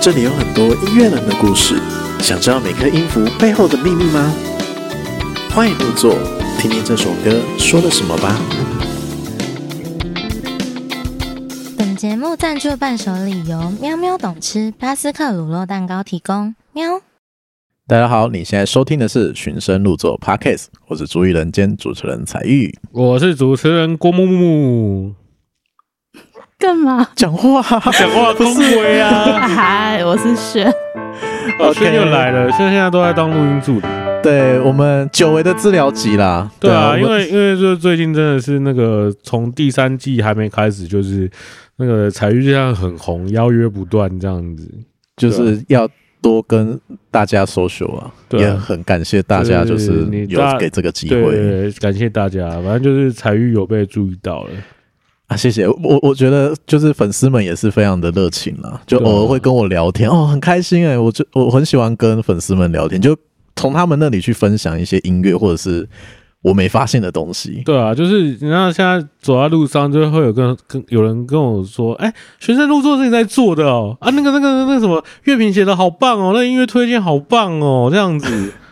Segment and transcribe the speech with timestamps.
[0.00, 1.74] 这里有很多音乐人的故事，
[2.20, 4.32] 想知道每颗音符背后的秘密吗？
[5.50, 6.14] 欢迎入座，
[6.60, 8.40] 听听这首歌说了什么吧。
[11.76, 16.54] 本节目赞助伴手礼由喵喵懂吃巴斯克乳酪蛋糕提供。
[16.72, 17.00] 喵，
[17.88, 25.14] 大家好，你现在收听的是《寻声入座》Podcast，我是主语人兼主持人采玉，我是主持人郭木木。
[26.58, 27.62] 干嘛讲话？
[27.92, 29.38] 讲话恭维啊！
[29.46, 30.68] 嗨，我是轩，
[31.60, 32.50] 哦，轩又来了。
[32.50, 33.86] 轩现在都在当录音助理。
[34.24, 36.50] 对我们久违的治疗集啦。
[36.58, 41.30] 对啊，因为因为就是最近真的是那个从第三季还没开始，就是
[41.76, 44.68] 那个彩玉这样很红，邀约不断这样子，
[45.16, 45.88] 就是要
[46.20, 46.76] 多跟
[47.12, 48.10] 大家 social 啊。
[48.28, 51.30] 对，也很感谢大家，就是有给这个机会。
[51.30, 52.50] 对，感谢大家。
[52.50, 54.50] 反正就是彩玉有被注意到了。
[55.28, 63.14] 啊，谢谢我，我觉得就是粉丝们也是非常的热情啦，就偶尔会跟我聊天哦，很开心哎、欸，我就我很喜欢跟粉丝们聊天，就
[63.54, 65.86] 从他们那里去分享一些音乐或者是
[66.40, 67.62] 我没发现的东西。
[67.66, 78.52] 对啊，就是你看现在走在路上，就会有跟跟有人跟我说，哎、欸，循声入座是你在做的哦，啊，那个那个那个什么乐评写的好棒哦，那个音乐推荐好棒哦，这样子。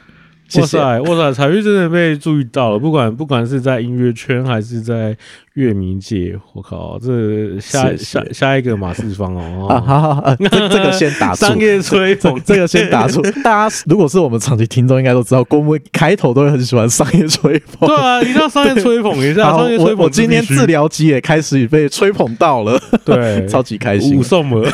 [0.54, 5.16] 哇塞，哇塞，彩玉真的被注意到了，不管不管是在音乐圈还是在
[5.56, 13.22] 乐迷界，我靠，这下下下一个马世芳哦，啊，好好好，这这个先打住， 商业吹捧，这个先打住。
[13.42, 19.50] 大家如果是我们长期听众，应该都知道，郭木开头都会很喜欢商业吹捧，对啊，一定要商业吹捧一下。
[19.50, 24.14] 商业吹捧，我今天治疗集也开始被吹捧到了，对， 超级开心。
[24.18, 24.70] 武松了，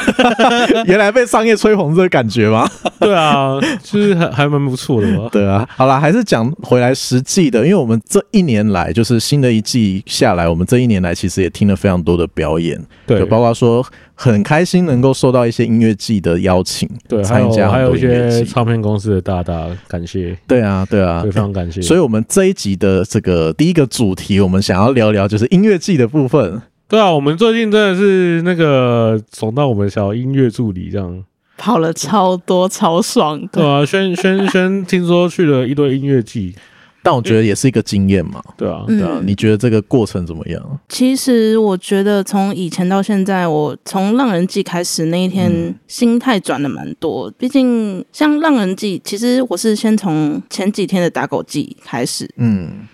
[0.87, 2.69] 原来被商业吹捧这个感觉吗？
[2.99, 5.29] 对啊，就是还还蛮不错的嘛。
[5.31, 5.65] 对啊。
[5.77, 21.83] 好啦，还是讲回来实际的，因为我们这一年来，就是新的一季下来，我们这一年来其实也听了非常多的表演，对，就包括说很开心能够受到一些音乐季的邀请，对，参加还有一些唱片公司的大大感谢，对啊，对啊，非常感谢。
[21.83, 26.63] 所以，我们这一集的这个第一个主题，我们想要聊聊就是音乐季的部分。
[26.89, 31.23] 对啊，我们最近真的是那个送到我们小音乐助理这样。
[31.59, 33.49] 跑了超多，超爽的。
[33.53, 36.55] 对啊，轩轩轩，听说去了一堆音乐季，
[37.03, 38.43] 但我觉得也是一个经验嘛。
[38.57, 40.81] 对啊，嗯、对啊，你觉得这个过程怎么样？
[40.89, 47.31] 其实我觉得从以前到现在，我从浪人季开始那一天，心态转的蛮多。
[47.33, 52.87] 毕、嗯、竟像浪人季，其实我是先从前几天的打狗季开始，嗯，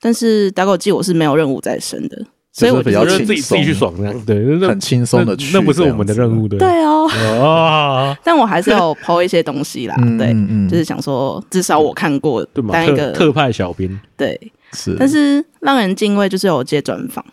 [0.00, 2.26] 但是打狗季我是没有任务在身的。
[2.52, 6.58] 所以我比较自己自己去爽这样，对，很轻松的去那，那不是我们的任务，对。
[6.58, 7.08] 对哦，
[7.40, 14.38] 哦，但我还是有 po 一些东西啦，对，嗯嗯、就是想说至少我看过，当一个特，特派小编，对，
[14.74, 14.94] 是。
[14.98, 17.24] 但是让人敬畏就是有接专访，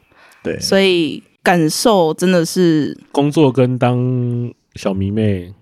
[0.41, 3.99] 对，所以感受真的是工作跟当
[4.75, 5.53] 小迷妹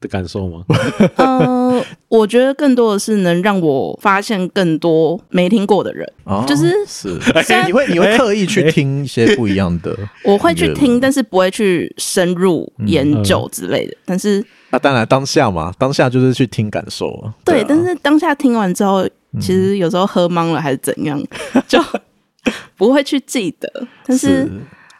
[0.00, 0.64] 的感受吗？
[1.16, 7.08] 呃，我觉得更多的是能让我发现更多没听过的人，哦、就是是，
[7.66, 9.94] 你会你会刻意去听一些不一样的，
[10.24, 13.92] 我会去听，但是不会去深入研究之类的。
[13.92, 17.34] 嗯、但是那、啊、当然当下嘛，当下就是去听感受啊。
[17.44, 19.06] 对，但是当下听完之后，
[19.38, 21.20] 其实有时候喝懵了还是怎样，
[21.52, 21.78] 嗯、 就
[22.76, 23.70] 不会去记得。
[24.06, 24.50] 但是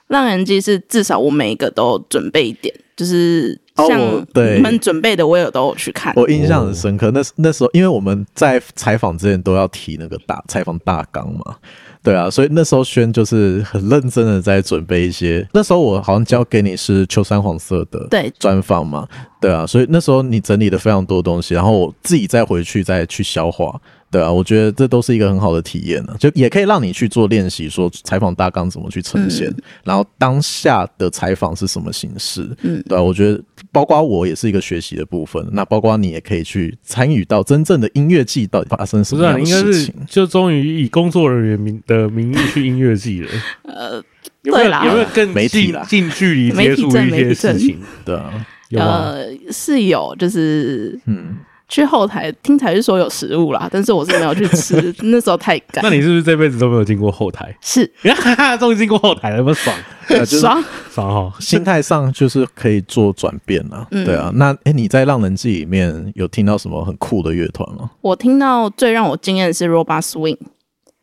[0.09, 3.59] 浪人机是至少我每一个都准备一点，就是。
[3.89, 4.27] 像
[4.57, 6.13] 你们准备的，我也都有去看。
[6.17, 11.57] 我印象很深刻，那那时候，因为我们在采访之前都要提那个大采访大纲嘛，
[12.03, 15.47] 对啊，所以那时候轩就是很认真的在准备一些。
[15.53, 19.07] 那时候我好像交给你是秋山黄色的对专访嘛，
[19.41, 23.81] 对啊，所以那时候你整理了非常多东西，然后我自己再回去再去消化。
[24.11, 33.41] 对啊，我觉得这都是一个很好的体验呢，就也可以让你去做练习，说采访大纲怎么去呈现，嗯、然后当下的采访是什么形式，嗯，对啊，我觉得
[33.71, 43.29] 包括我也是一个学习的部分，那包括你也可以去参与到真正的音乐季到底发生什么样的事情，就终于以工作人员名的名义去音乐季了，
[43.63, 44.03] 呃，
[44.43, 47.79] 有没有对啦，有没有更近近距离接触一些事情？
[48.05, 51.37] 对啊，有呃，是有，就是嗯。
[51.71, 55.83] 去后台听才是说有食物啦，但是我是没有去吃， 那时候太赶。
[55.85, 57.57] 那你是不是这辈子都没有经过后台？
[57.63, 57.91] 是，
[58.59, 59.75] 终于经过后台了，有没有爽？
[60.27, 61.37] 爽爽哈！
[61.39, 64.33] 心态上就是可以做转变了，嗯、对啊。
[64.35, 67.89] 那哎、欸，你在浪人记里面有听到什么很酷的乐团吗？
[68.01, 70.39] 我听到最让我惊艳的是 Robot Swing。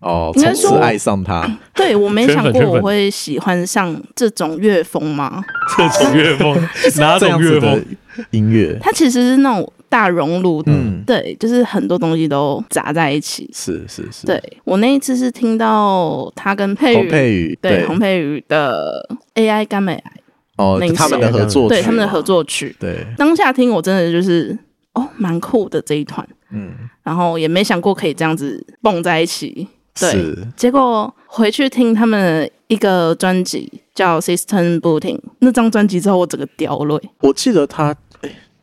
[0.02, 1.50] 哦，从此爱上他。
[1.74, 5.42] 对，我没想过我会喜欢上这种乐风吗？
[5.78, 7.86] 这种乐风，哪种乐风？
[8.32, 8.78] 音乐？
[8.82, 9.74] 它其实是那种。
[9.90, 13.50] 大熔炉，嗯，对，就是很多东西都砸在一起。
[13.54, 20.12] 是是是，对，我那一次是听到他跟佩宇，佩瑜，对洪佩瑜的 AI 甘美癌。
[20.58, 22.76] 哦他们的合作曲，对他们的合作曲。
[22.80, 24.58] 对，当下听我真的就是
[24.94, 26.72] 哦，蛮酷的这一团，嗯，
[27.04, 29.68] 然后也没想过可以这样子蹦在一起。
[30.00, 37.00] 对，是结果回去听他们一个专辑叫《System Booting》那张专辑之后，我整个掉泪。
[37.20, 37.96] 我记得他哎，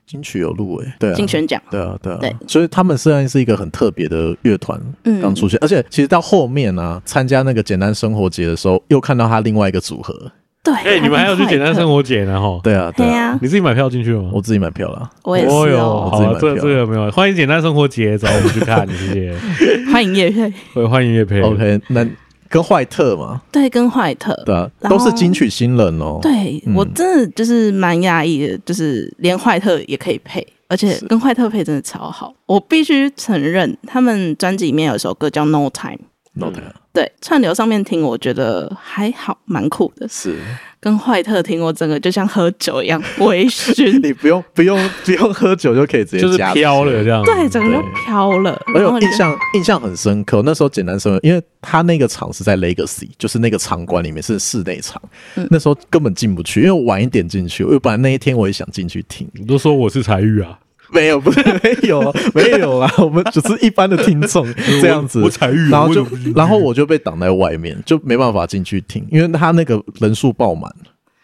[0.07, 2.35] 金曲有入围，对啊，金选奖，对啊，对啊，对。
[2.47, 5.21] 所以他们虽然是一个很特别的乐团，嗯。
[5.21, 10.31] 刚出现，而且其实到后面呢、啊，参加那个简单生活节的时候，又看到他另外一个组合，
[10.63, 12.03] 对，哎，你们还要去简单生活？
[12.03, 12.61] 节呢哈？
[12.63, 14.31] 对啊，对啊，你自己买票进去吗？
[14.33, 16.09] 我自己买票了，我也是哦。
[16.11, 19.35] 好啊，这这个没有，欢迎简单生活节找我们去看，谢谢，
[19.93, 21.41] 欢迎叶配，会欢迎叶佩。
[21.41, 22.07] OK，那
[22.55, 26.73] 跟坏特嘛，对，跟坏特，对啊，都是金曲新人哦，对、嗯。
[26.77, 32.33] 我真的就是蛮压抑的，就是连坏特也可以配，而且跟坏特配真的超好。
[32.47, 35.97] 我必须承认，他们专辑里面有一首歌叫《No Time》
[36.35, 40.07] ，，no Time，对，串流上面听我觉得还好，蛮酷的。
[40.07, 40.39] 是，
[40.85, 47.25] 跟坏特听我整个就像喝酒一样 微醺，你不用不用不用喝酒就可以直接就是飘了这样。
[47.25, 48.51] 对，整个就飘了。
[48.67, 55.01] 而且我有印象印象很深刻，那时候简单说，因为他那个场是在 Legacy，就是那个场馆里面是室内场，
[55.37, 60.59] 嗯那时候根本进不去，因为晚一点进去，因为本来那一天我也想进去听，你都说我是才玉啊，
[60.93, 64.47] 没有，不是 没有，没有啊， 我们只是一般的听众
[64.81, 70.71] 这样子，我才玉啊然后就然后我就被挡在外面，就没办法进去听，因为他那个人数爆满，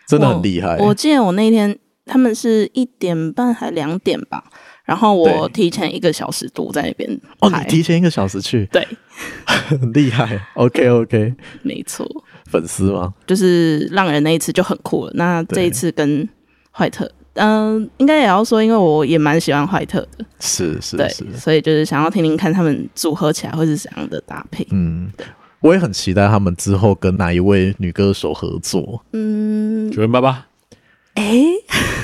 [0.06, 0.76] 真的很厉害。
[0.78, 1.76] 我我记得我那天
[2.06, 4.42] 他们是一点半还两点吧，
[4.84, 8.86] 然后我提前一个小时多在那边哦，你提前一个小时去，对，
[9.44, 10.40] 很厉害。
[10.54, 12.06] OK OK，没错。
[12.46, 13.14] 粉丝吗？
[13.28, 15.12] 就是浪人那一次就很酷了。
[15.14, 16.28] 那这一次跟
[16.72, 17.08] 坏特，
[17.40, 24.66] 嗯、应该也要说，因为我也蛮喜欢怀特的，是是是，所以就是想要听听看他们组合起来会是怎样的搭配。
[24.70, 25.10] 嗯，
[25.60, 30.46] 我也很期待他们之后跟哪一位女歌手合作，嗯，九零八八，
[31.14, 31.42] 哎，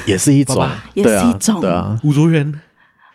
[0.06, 0.56] 也是一种。
[0.56, 1.60] 爸爸，也是一种。
[1.60, 2.52] 对啊，吴卓源，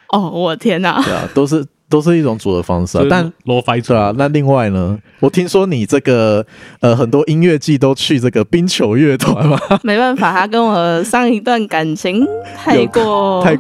[0.09, 3.06] 哦，我天哪、对啊，都是都是一种组的方式啊。
[3.08, 6.44] 但对啊，那另外呢，我听说你这个
[6.80, 12.26] 呃很多音乐季都去这个冰球乐团嘛， 没办法，他跟我上一段感情
[12.58, 13.58] 太过太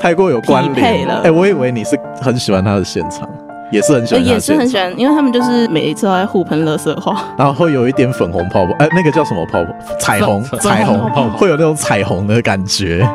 [0.00, 3.28] 太过有关联了哎、我以为你是很喜欢他的现场，
[3.70, 7.24] 也是很喜欢也是很喜欢，因为他们就是每一次都在互喷垃圾话。
[7.38, 9.72] 然后会有一点粉红泡泡，哎、那个叫什么泡泡？
[9.98, 13.08] 彩虹，彩虹泡泡会有那种彩虹的感觉。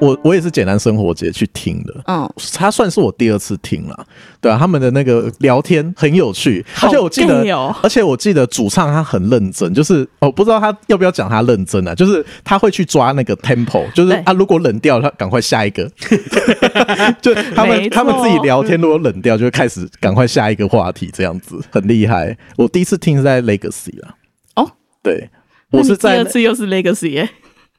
[0.00, 4.06] 我我也是简单生活节去听的，嗯，他算是我第二次听了，
[4.40, 7.42] 对啊，他们的那个聊天很有趣，而且我记得
[7.82, 15.90] 而且我记得主唱他很认真，就是哦，不知道他要不要讲他认真啊，就是他会去抓那个 tempo，就是对啊，如果冷掉，他赶快下一个，
[17.20, 22.36] 就他们他们自己聊天，如果冷掉，就会开始赶快下一个话题，这样子很厉害。
[22.56, 24.14] 我第一次听是在 Legacy 啦，
[24.56, 24.70] 哦，
[25.02, 25.28] 对，
[25.70, 27.28] 我是在第二次又是 Legacy 耶，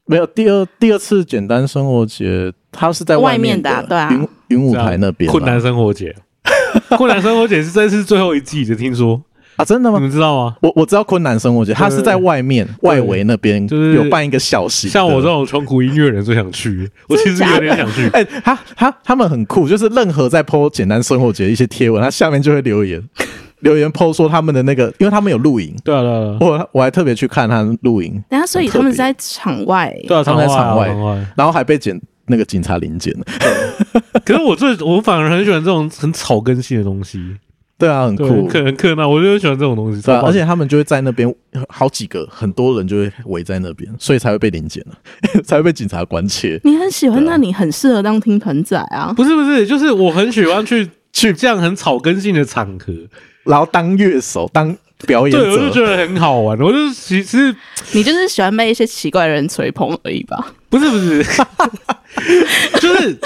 [0.06, 6.16] 没有第二第二次简单生活节，他是在外面面的啊对啊云云舞台那边啊困难生活节，
[6.98, 9.22] 困难生活节是这次最后一季的，听说
[9.56, 9.98] 啊，真的吗？
[9.98, 10.56] 你们知道吗？
[10.62, 14.90] 我我知道昆南生活节，他是在外面外围那边，就是有办一个小型。
[14.90, 18.08] 像我这种穷苦音乐人最想去， 我其实有点想去。
[18.10, 23.02] 哎、他他他们很酷，就是任何在 PO 简单生活节的一些贴文，他下面就会留言
[23.66, 30.88] 留言 PO 说他们的那个，因为他们有露营，对啊，对啊，我我还特别去看他露营，等下，所以他们在场外，对啊，他们在场场外。
[31.36, 33.26] 然后还被检那个警察临检了。
[34.24, 37.20] 可是我最我反而很喜欢这种很草根性的东西，
[37.80, 38.48] 对啊，很，酷。
[38.48, 40.00] 很很克难，我就很喜欢这种东西。
[40.02, 41.34] 对啊，而且他们就会在那边，
[41.68, 44.96] 好几个很多人就会围在那边，所以才会被临检了，
[45.44, 46.60] 才会被警察关切。
[46.64, 49.12] 你很喜欢，啊那你很适合当听团仔啊。
[49.16, 52.94] 不是不是，就是我很喜欢去 去这样很草根性的场合，
[53.46, 54.76] 然后当乐手，当
[55.08, 56.60] 表演对，我就者，觉得很好玩。
[56.60, 57.56] 我就其实
[57.94, 60.54] 你就是喜欢被一些奇怪的人吹捧而已吧？
[60.70, 61.24] 不是不是，
[62.82, 63.18] 就是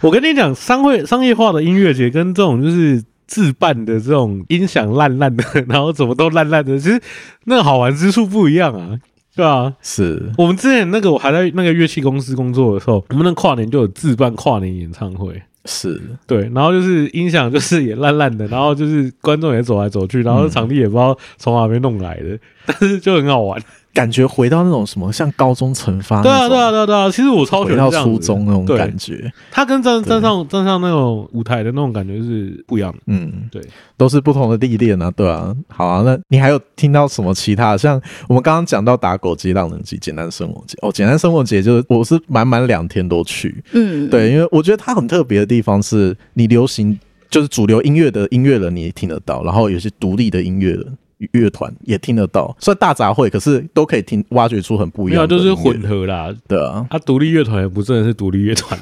[0.00, 7.00] 我跟你讲，商会商业化的音乐节跟这种就是自办的这种音响烂烂的，然后怎么都烂烂的，其实
[7.44, 8.98] 那个好玩之处不一样啊，
[9.34, 10.30] 对吧、是。
[10.38, 23.62] 我们之前那个我还在那个乐器公司工作的时候，我们那跨年就有自办跨年演唱会，是，对，然后就是音响就是也烂烂的，然后就是观众也走来走去，然后场地也不知道从哪边弄来的，但是就很好玩。
[23.92, 32.98] 感觉回到那种什么像高中惩罚对啊，对啊，对啊，对啊，其实我超喜回到欢这样子初中那种对感觉，他跟站站上站上那种舞台的那种感觉是不一样的。
[33.06, 33.62] 嗯，对，
[33.96, 35.54] 都是不同的历练啊，对啊。
[35.68, 37.78] 好啊，那你还有听到什么其他的？
[37.78, 46.98] 像我们刚刚讲到打狗机、浪人机、简单生活节哦，简单生活节就是我是满满两天都去，嗯，对，因为我觉得它很特别的地方是你流行
[47.30, 50.98] 就是主流音乐的音乐人你也听得到，然后有些独立的音乐人
[51.32, 58.78] 乐团也听得到，算大杂烩，可是都可以听挖掘出很不一样的，就是混合啦，对啊，他独立乐团也不真的是独立乐团，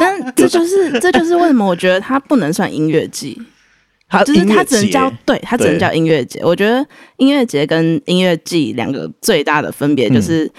[0.00, 3.40] 但这就是这就是为什么我觉得它不能算音乐季，
[4.08, 6.40] 好就是它只能叫对，它只能叫音乐节。
[6.42, 6.84] 我觉得
[7.16, 10.50] 音乐节跟音乐季两个最大的分别就是，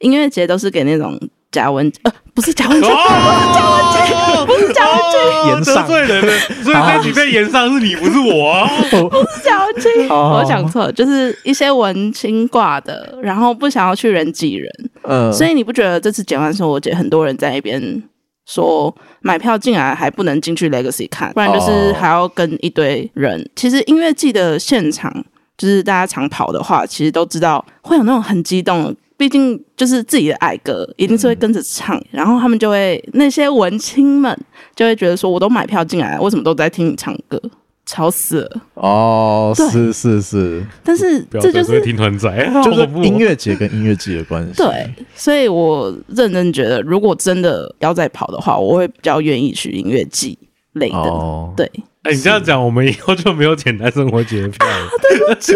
[0.00, 1.18] 音乐节都是给那种。
[1.56, 14.70] 假文呃，不是贾文青，假文杰，不是假文青，得罪人了，所以那你被炎上是你，不是我，啊，不是假文青，我讲错，就是一些文青挂的，然后不想要去人挤人，
[15.04, 18.02] 嗯，所以你不觉得这次简单生活节很多人在那边
[18.44, 23.50] 说买票进来还不能进去 Legacy 看，不然就是还要跟一堆人。
[23.56, 25.10] 其实音乐季的现场，
[25.56, 28.94] 就是大家常跑的话，其实都知道会有那种很激动。
[29.16, 34.38] 毕竟就是自己的爱歌，一定是会跟着唱，嗯、然后他们就会那些文青们
[34.74, 37.40] 就会觉得说，我都买票进来了，为什么都在听你唱歌？
[37.88, 38.62] 吵死了！
[38.74, 42.28] 哦，是是是，但是这就是听团仔，
[42.64, 44.54] 就是音乐节跟音乐季的关系。
[44.60, 50.36] 对，所以我认真觉得，如果真的要再跑的话，我会比较愿意去音乐季
[50.72, 50.96] 类的。
[50.96, 51.64] 哦、对，
[52.02, 54.74] 哎、欸，你这样讲，我们以后就没有简单生活节的票了。
[54.74, 55.52] 啊、 对不起。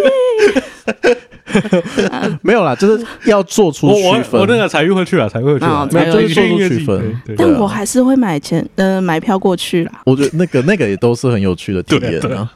[2.42, 4.32] 没有啦，就是要做出区分。
[4.32, 7.22] 我，我那个彩玉会去啊，彩玉会去啊，没有就是做出区分。
[7.36, 10.02] 但我还是会买钱，呃，买票过去啦。
[10.06, 12.50] 我觉得那个那个也都是很有趣的体验啊。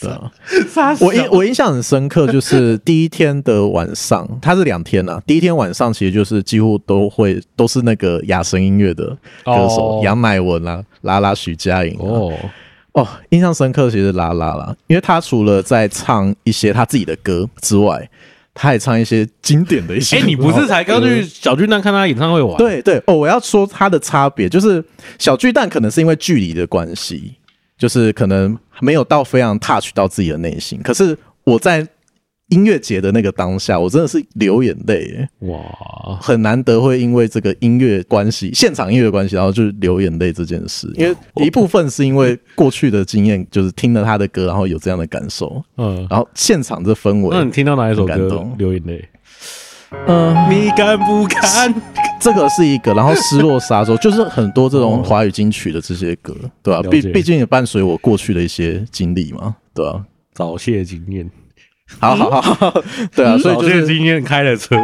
[0.00, 0.30] 对啊，
[1.00, 5.22] 我印我印象很深刻，就是第一天的晚上，它是两天啊。
[5.24, 12.32] 第一天晚上其实就是几乎都会都是那个雅神音乐的歌手杨乃文啊、拉拉、徐佳莹哦。
[12.92, 18.08] 哦，印象深刻其实拉拉啦，因为他除了在唱一些他自己的歌之外，
[18.54, 20.16] 他也唱一些经典的一些。
[20.16, 22.56] 哎、欸，你不是才刚去小巨蛋看他演唱会玩？
[22.56, 24.82] 对对哦，我要说他的差别就是
[25.18, 27.34] 小巨蛋可能是因为距离的关系，
[27.76, 30.80] 就是可能没有到非常 touch 到自己的内心。
[30.82, 31.86] 可是我在。
[32.48, 36.18] 音乐节的那个当下，我真的是流眼泪哇！
[36.20, 40.86] 很难得会因为这个音乐关系，现场音乐关系，然后就流眼泪这件事。
[40.96, 45.62] 因为一部分是因为过去的经验，就是听了他的歌，然后有这样的感受。
[45.78, 49.08] 嗯，然后现场这氛围，那你听到哪一首歌流眼泪？
[50.06, 51.74] 嗯，你敢不敢？
[52.20, 56.82] 这个是一个，然后《失落沙洲》就是很多这种华语金曲的这些歌，对吧？
[56.90, 60.04] 毕毕竟也伴随我过去的一些经历嘛，对吧？
[60.34, 61.30] 早泄经验。
[62.00, 62.82] 好好好，
[63.14, 64.76] 对啊，所以就是今天开了车，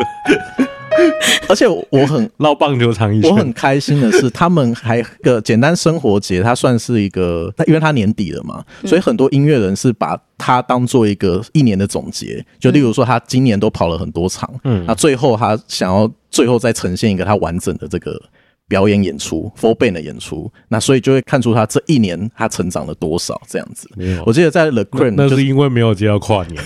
[1.48, 18.20] 而且我很 绕棒球场一圈，我很开心的是，他们还个简单生活节，它算是一个，因为它年底了嘛，所以很多音乐人是把它当做一个一年的总结，就例如说他今年都跑了很多场，嗯，那最后他想要最后再呈现一个他完整的这个。
[18.70, 23.90] 表演演出，full band 的演出，那所以就会看出他这一年他成长了多少这样子。
[24.24, 26.62] 我记得在 The Crane，那是因为没有接到跨年，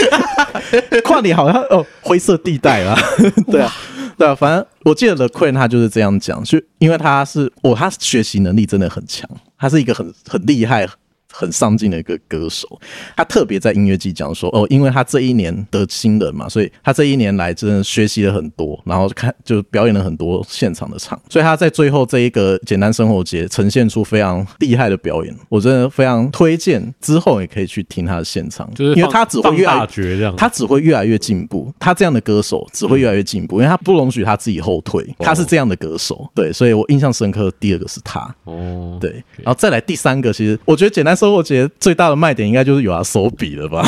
[1.04, 2.98] 跨年好像哦灰色地带啦。
[3.52, 3.70] 对啊，
[4.16, 10.88] 对啊，反正我记得 The Queen 他就是这样讲，就因为他是哦，他学习能力真的很强，他是一个很很厉害。
[11.34, 12.68] 很上进的一个歌手，
[13.16, 37.50] 他特别在音乐季讲说哦，因为他这一年得新人嘛，所以他这一年来真的学习了很多，然后看就表演了很多现场的场，所以他在最后这一个简单生活节呈现出非常厉害的表演，我真的非常推荐，之后也可以去听他的现场，就是因为他只会越来越，他只会越来越进步，他这样的歌手只会越来越进步，因为他不容许他自己后退，他是这样的歌手，对，所以我印象深刻。
[37.60, 43.82] 第二个是他，哦，对，然后再来第三个，其实我觉得简单生活节最大的卖点应该就是有他手笔了吧，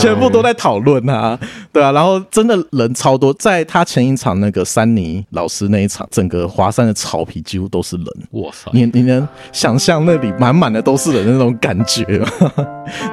[0.00, 1.38] 全部都在讨论啊，
[1.72, 12.28] 对啊，然后真的人超多，在他前一场那个珊妮老师那一场，整个华山的草皮几乎都是人，哇塞，你你能想象那里满满的都是人的那种感觉吗？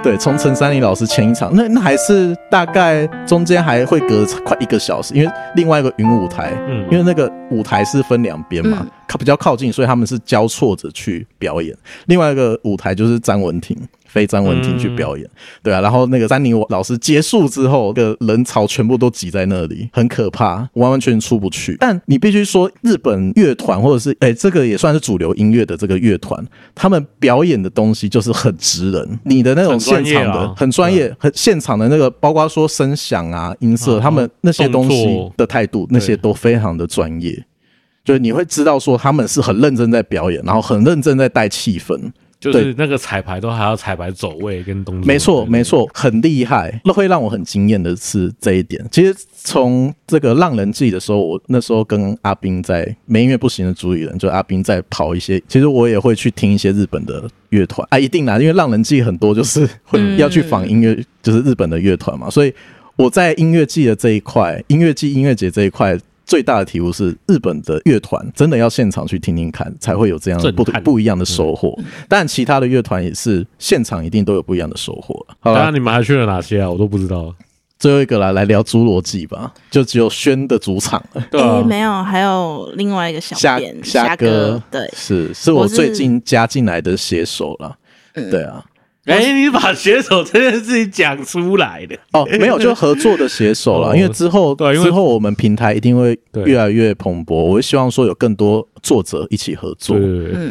[0.03, 8.85] 对，从陈珊妮老师前一场，那那还是大概中间还会隔快一个小时，因为另外一个云舞台，嗯，因为那个舞台是分两边嘛。
[9.07, 11.75] 靠比较靠近，所以他们是交错着去表演。
[12.05, 13.77] 另外一个舞台就是张文婷。
[14.11, 15.31] 非张文婷去表演，嗯、
[15.63, 21.77] 对啊，然后那个詹妮老师结束之后，个人潮全部都挤在那里，很可怕，完完全全出不去。
[21.79, 37.45] 但你必须说，日本乐团或者是哎、欸，这个也算是主流音乐的这个乐团，他们表演的东西就是很直人，你的那种现场的很专业，很现场的那个，包括说声响啊、音色，他们那些东西的态度，那些都非常的专业，
[38.03, 42.11] 就是你会知道说他们是很认真在表演，然后很认真在带气氛。
[42.41, 45.05] 就是那个彩排都还要彩排走位跟动作。
[45.05, 46.81] 没错，没错，很厉害。
[46.83, 48.83] 那会让我很惊艳的是这一点。
[48.91, 55.39] 其实从这个《浪人祭》的时候，我那时候跟阿斌在没音乐不行的主理人，就阿斌在跑一些。
[55.47, 62.27] 其实我也会去听一些日本的乐团啊，一定啦，因为《浪人祭》很多就是会要去仿音乐，就是日本的乐团嘛。
[62.27, 62.51] 所以
[62.95, 65.95] 我在音乐季的这一块，音乐季、音乐节这一块。
[66.25, 71.77] 最大的体悟是，日本的乐团真的要现场去听听看，才会有这样不不一样的收获。
[72.07, 75.25] 但其他的乐团也是现场一定都有不一样的收获。
[75.39, 76.69] 好，啦你们还去了哪些啊？
[76.69, 77.33] 我都不知道。
[77.77, 81.03] 最后一个来来聊《侏罗纪》吧，就只有轩的主场。
[81.31, 87.75] 对、啊欸，没有，还有另外一个小编虾哥，对，是是我最近加进来的写手了。
[88.13, 88.63] 对啊。
[89.05, 93.95] 哎、欸，你把携手这件事情讲出来的哦，没有，就合作的携手了、哦。
[93.95, 97.33] 因为之后，对，之后我们平台一定会越来越蓬勃。
[97.33, 99.97] 我会希望说有更多作者一起合作。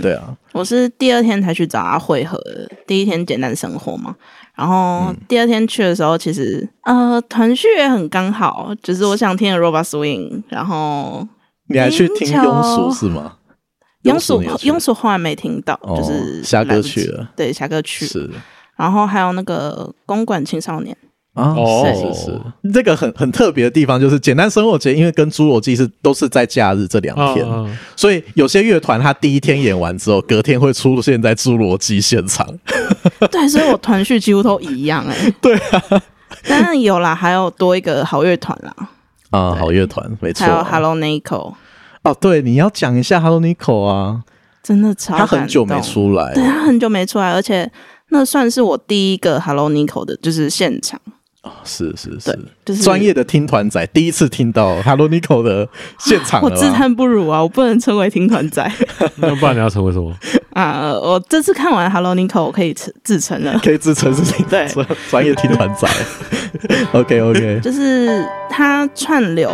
[0.02, 4.16] 对，啊，我是第二天才去找他会合的，第一天简单生活嘛。
[4.56, 10.42] 然后第二天去的时候，其实、嗯、呃，团序也很刚好，就是我想听的 Robot Swing。
[10.48, 11.24] 然后
[11.68, 13.36] 你还去听庸俗是吗？
[14.04, 18.30] 庸俗庸俗后来没听到，哦、就是虾哥去了，对，虾哥去是，
[18.76, 20.96] 然后还有那个公馆青少年
[21.34, 21.54] 啊，
[21.84, 22.40] 是是是，
[22.72, 32.46] 这个很很特别的地方就是简单生活节，因为跟侏罗纪是都是在假日这两天，哦哦，所以有些乐团他第一天演完之后，隔天会出现在侏罗纪现场，
[33.30, 36.02] 对，所以我团序几乎都一样哎、欸， 对啊，
[36.48, 38.74] 当然有啦，还有多一个好乐团啦，
[39.30, 41.52] 啊，好乐团没错，还有 Hello Nico。
[42.02, 44.22] 哦，对，你要讲一下 Hello Nico 啊，
[44.62, 47.70] 真的超，他很久没出来，对，他很久没出来，而且
[48.08, 51.00] 那算是我第一个 Hello Nico 的，就是现场。
[51.42, 55.66] 哦，是是是，就是专业的听团仔第一次听到 Hello Nico 的
[55.98, 58.70] 现场，我自叹不如啊，我不能成为听团仔，
[59.16, 60.14] 那不然你要成为什么？
[60.52, 64.68] 啊，我这次看完 Hello Nico，我可以自自称了，可以自称是听对
[65.08, 65.88] 专业听团仔。
[66.92, 69.50] OK OK，就是他串流。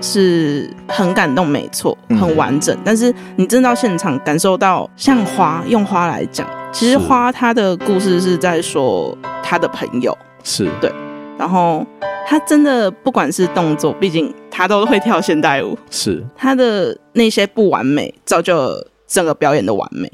[0.00, 2.74] 是很感动，没错，很完整。
[2.76, 10.92] 嗯、但是你真到现场感受到，像花，用花来讲，其实花它的故事是在说他的朋友，是对。
[11.38, 11.86] 然后
[12.26, 20.10] 他真的不管是动作，毕竟他都会跳现代舞，是他的那些不完美，造就了整个表演的完美。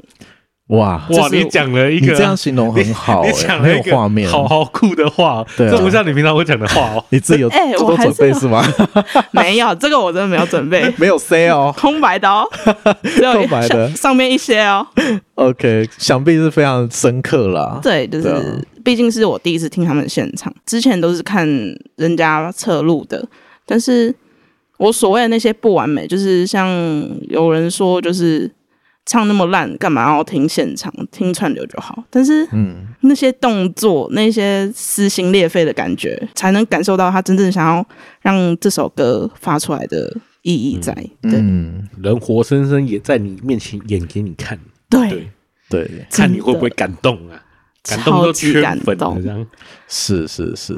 [0.67, 1.29] 哇哇！
[1.31, 7.03] 你讲了一个，你这样形容很好，欸，你讲了一个画面，好好酷的话，对，这不像你平常会讲的话哦。
[7.09, 8.61] 你自己有哎，欸，我准备是吗？
[9.31, 12.45] 没有，这个我真的没有准备， 没有 say 哦，空白的哦，
[13.33, 14.85] 空白的，上面一些哦。
[15.35, 17.79] OK，想必是非常深刻啦。
[17.81, 21.47] 对，就是毕竟是我第一次听他们现场，之前都是看
[21.95, 23.25] 人家侧录的，
[23.65, 24.13] 但是
[24.79, 26.67] 我所谓的那些不完美，就是像
[27.29, 28.51] 有人说，就是。
[29.07, 30.93] 唱那么烂，干嘛要听现场？
[31.11, 32.03] 听串流就好。
[32.09, 37.83] 但是，嗯，那些动作，那些撕心裂肺的感觉，才能感受到他真正想要
[38.21, 40.93] 让这首歌发出来的意义在。
[41.23, 44.59] 嗯、对、嗯，人活生生也在你面前演给你看。
[44.89, 45.29] 对
[45.69, 47.41] 对，看你会不会感动啊？
[47.83, 49.47] 感动都缺粉这样。
[49.87, 50.77] 是是是，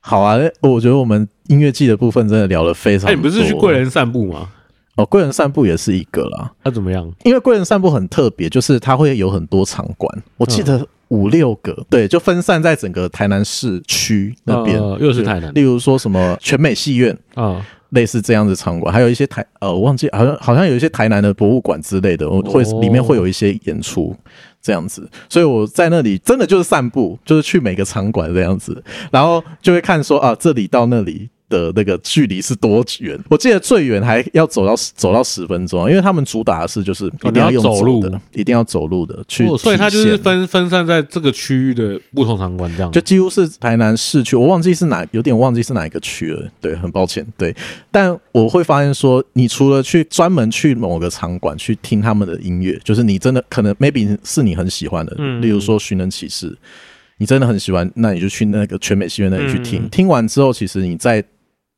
[0.00, 0.38] 好啊！
[0.62, 3.12] 我觉得我们音乐季的部分真的聊得非常多。
[3.12, 4.48] 哎，你不是去贵人散步吗？
[4.96, 6.52] 哦，贵人散步也是一个啦。
[6.64, 7.10] 那、啊、怎么样？
[7.24, 14.98] 因为贵人散步很特别，就是它会有很多场馆，我记得五六个、嗯，对，就分散在整个台南市区那边、呃。
[14.98, 24.14] 又是台南，例如说什么全美戏院啊、嗯，类似这样子场馆，还有一些台呃，我忘记好像好像有一些台南的博物馆之类的，我会里面会有一些演出
[24.60, 25.08] 这样子。
[25.28, 31.30] 所以我在那里真的就是散步，就是去每个场馆这样子，然后就会看说啊，这里到那里。
[31.50, 33.18] 的那个距离是多远？
[33.28, 39.58] 我记得最远还要走到走到十分钟，因为他们主打的是就是一定要用走路的，哦、一定要走路的去、哦。
[39.58, 44.36] 所以它就是分分散在这个区域的不同场馆，这样就几乎是台南市区。
[44.36, 46.48] 我忘记是哪，有点忘记是哪一个区了。
[46.60, 47.26] 对，很抱歉。
[47.36, 47.54] 对，
[47.90, 56.48] 但我会发现说，你除了去专门去某个场馆去听他们的音乐，就是你真的可能 maybe 是你很喜欢的，嗯、例如说《寻人启事》，
[57.18, 59.82] 你真的很喜欢，那你就去那个全美戏院那里去听。
[59.82, 61.24] 嗯、听完之后，其实你在。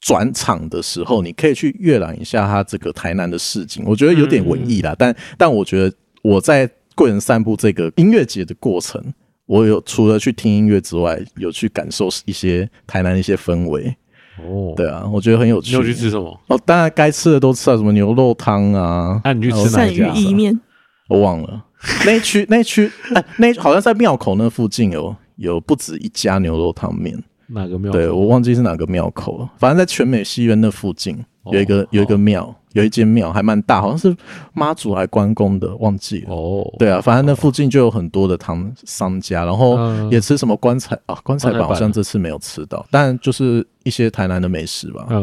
[0.03, 4.93] 转场的时候，你可以去阅览一下他这个台南的市景，我觉得有点文艺啦。
[4.93, 9.01] 嗯、但但我觉得我在贵人散步这个音乐节的过程，
[9.47, 13.97] 我有除了去听音乐之外，有去感受一些台南的一些氛围。
[14.39, 15.71] 哦，对啊，我觉得很有趣。
[15.71, 16.41] 你有去吃什么？
[16.49, 19.21] 哦，当然该吃的都吃了，什么牛肉汤啊。
[19.23, 20.07] 那、啊、你去吃哪一家？
[20.07, 20.61] 鳝鱼意面。
[21.09, 21.65] 我忘了。
[22.05, 27.17] 那区那区哎，那好像在庙口那附近有有不止一家牛肉汤面。
[27.53, 27.93] 哪个庙？
[27.93, 29.51] 对，我忘记是哪个庙口了。
[29.59, 31.19] 反正在全美戏院那附近
[31.53, 34.17] 有一个、哦、有一个庙，有一间庙还蛮大，好像是
[34.53, 36.35] 妈祖还关公的，忘记了。
[36.35, 39.79] 哦，对啊，反正那附近就有很多的汤商家，然后
[40.11, 45.07] 也吃什么棺材啊，棺材板好像这次没有吃到，但就是一些台南的美食吧。
[45.11, 45.23] 嗯，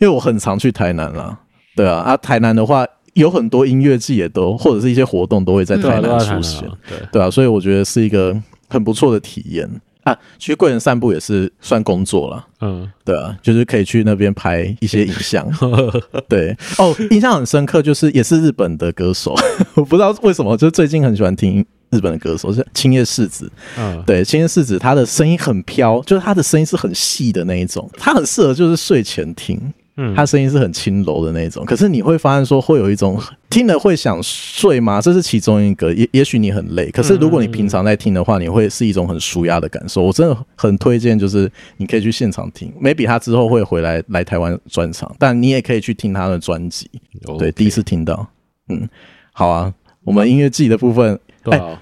[0.00, 1.38] 因为我很常去台南啦。
[1.76, 6.68] 对啊，啊，台南的话有很多音乐季也都或者是一些活动都会在台南出现。
[6.88, 8.36] 对对啊，所以我觉得是一个
[8.68, 9.70] 很不错的体验。
[10.10, 15.48] 啊，去贵人散步也是算工作了，嗯，对啊，就是可以去那边拍一些影像，
[16.28, 19.34] 对，哦，印象很深刻，就是也是日本的歌手，
[19.74, 29.60] 我不知道为什么，就最近很喜欢听日本的歌手，是青叶世子，嗯，对，青叶世子他的声音很飘，就是他的声音是很细的那一种，他很适合就是睡前听。
[30.02, 34.98] 嗯，他声音是很轻柔的那种，可是你会发现说会有一种听了会想睡吗？
[34.98, 40.00] 这是其中一个，也也许你很累，可是如果你平常在听的话，你会是一种很舒压的感受。
[40.00, 46.88] 我真的很推荐，就是你可以去现场听，maybe 他之后会回来来台湾专场，但你也可以去听他的专辑。
[47.38, 48.26] 对，第一次听到，
[48.68, 48.88] 嗯，
[49.32, 51.78] 好啊，我们音乐季的部分，哎。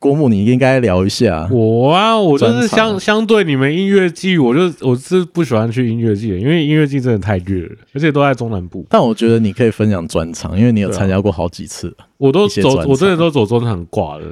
[0.00, 8.86] 郭牧，你应该聊一下我啊，我就是相相对你们音乐季，我就我是不喜欢去音乐季的，因为音乐季真的太热了，而且都在中南部。
[8.88, 14.24] 但我觉得你可以分享专场，因为你有参加过好几次，我都走，我真的都走专场挂了。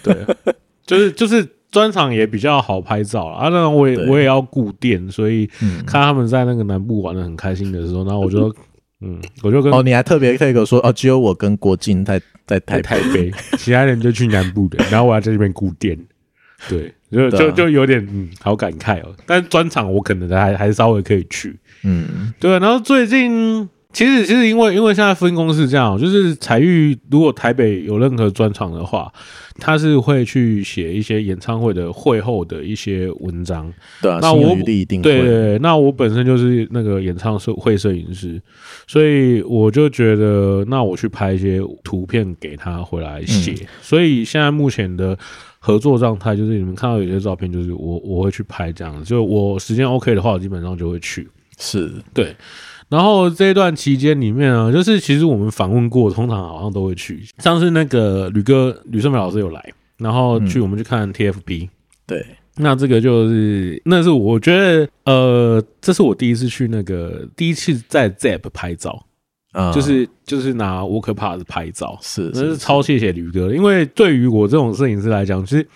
[0.00, 0.16] 对，
[0.86, 3.48] 就是就是专场也比较好拍照啊。
[3.48, 5.44] 那我也我也要顾店，所以
[5.84, 8.54] 看他们在那个南部玩的很开心的时候，然后我就
[9.00, 12.20] 嗯，我就跟哦，你还特别特别说哦，只有我跟郭靖在。
[12.46, 13.28] 在台台北，
[13.58, 15.98] 其他人就去南部的，然后我要在这边顾店，
[16.68, 19.12] 对，就就就有点嗯，好感慨哦。
[19.26, 22.52] 但专场我可能还还稍微可以去，嗯，对。
[22.60, 29.10] 然后最近其实其实因为因为现在分公是这样，就是彩玉如果台北有任何专场的话，
[29.58, 38.38] 他是会去写一些演唱会的会后的一些文章，对啊，那我对对对，那我本身就是那个演唱会摄影师。
[38.86, 43.52] 所以我就觉得，那我去拍一些图片给他回来写。
[43.52, 45.16] 嗯、所以现在目前的
[45.58, 49.08] 合作状态就是，你们看到有些照片，就是我我会去拍这样子。
[49.08, 51.26] 就我时间 OK 的话，我基本上就会去。
[51.58, 52.36] 是对。
[52.88, 57.24] 然后这一段期间里面啊，就是其实我们访问过，通常好像都会去。
[57.38, 61.68] 上次那个吕哥吕胜美老师有来，然后去我们去看 TFP、嗯。
[62.06, 62.26] 对。
[62.58, 69.04] 那这个就是，那是我觉得，呃，这是我第一次去那个第一次在 ZEP 拍照，
[69.52, 75.68] 啊、嗯，就是就是拿 Walker Pass 拍照，是，那是超谢谢吕哥，因为对于我这种摄影师来讲，其实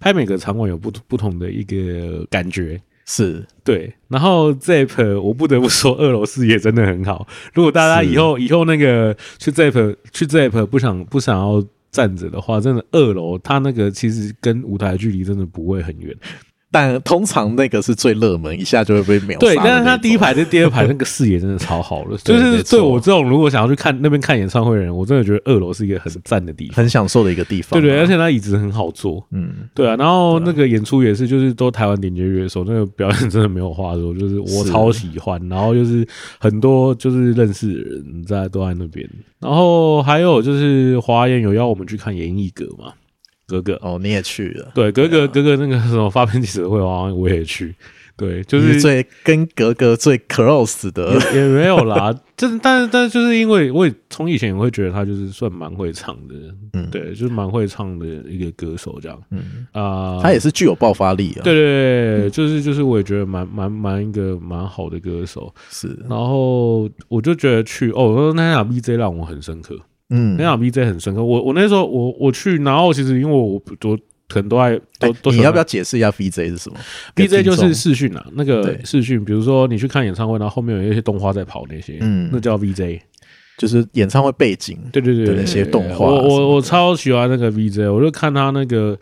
[0.00, 3.94] 拍每个场馆有不不同的一个感觉，是对。
[4.08, 7.26] 然后 ZEP 我不得不说，二楼视野真的很好。
[7.54, 11.64] 如果大家以后以后那个去 ZEP 去 ZEP 不想不想要。
[11.92, 16.14] 站着的话，真的二楼，它那个其实跟舞台距离真的不会很远。
[16.72, 19.46] 但通常那个是最热门，一下就会被秒杀。
[19.46, 27.80] 对，但是他第一排跟第二排那个视野真的超好了， 就是对我这种如果想要去看那边看演唱会的人，我真的觉得二楼是一个很赞的地方，很享受的一个地方。
[27.80, 29.24] 对对，而且他椅子很好坐。
[29.30, 29.96] 嗯，对啊。
[29.96, 35.40] 然后那个演出也是，就是都台湾顶级乐手，那个表演真的没有话说，就是我超喜欢。
[35.48, 36.06] 然后就是
[36.38, 39.08] 很多就是认识的人在都在那边。
[39.38, 42.92] 然后还有就是华研有邀我们去看演艺阁嘛。
[43.46, 44.72] 格格哦，你也去了？
[44.74, 47.74] 对，格格格格那个什么发片记者会，好像我也去。
[48.18, 52.10] 对，就是最跟格格最 close 的也，也没有啦。
[52.34, 56.34] 就是，但是，但是，就是因为我也从以前也会觉得他就是算蛮会唱的，
[56.72, 61.44] 嗯，对，就是蛮会唱的一个歌手这样，嗯啊，呃、他也是具有爆发力啊。
[61.44, 65.54] 对对对，就是就是，我也觉得蛮蛮蛮一个蛮好的歌手。
[65.68, 69.78] 是，然后我就觉得去哦，那场 BJ 让我很深刻。
[70.10, 71.24] 嗯，那场 VJ 很深刻。
[71.24, 73.60] 我我那时候我我去，然后其实因为我我
[74.28, 76.76] 可能都爱都都，你要不要解释一下 VJ 是什么
[77.14, 83.00] ？VJ 就是视讯啊，那个视讯，比如说你去看演唱会，然后后面有一些动画在跑那些，嗯，那叫 VJ，
[83.56, 86.06] 就是演唱会背景，对对对，那些动画。
[86.06, 88.98] 我我我超喜欢那个 VJ，我就看他那个，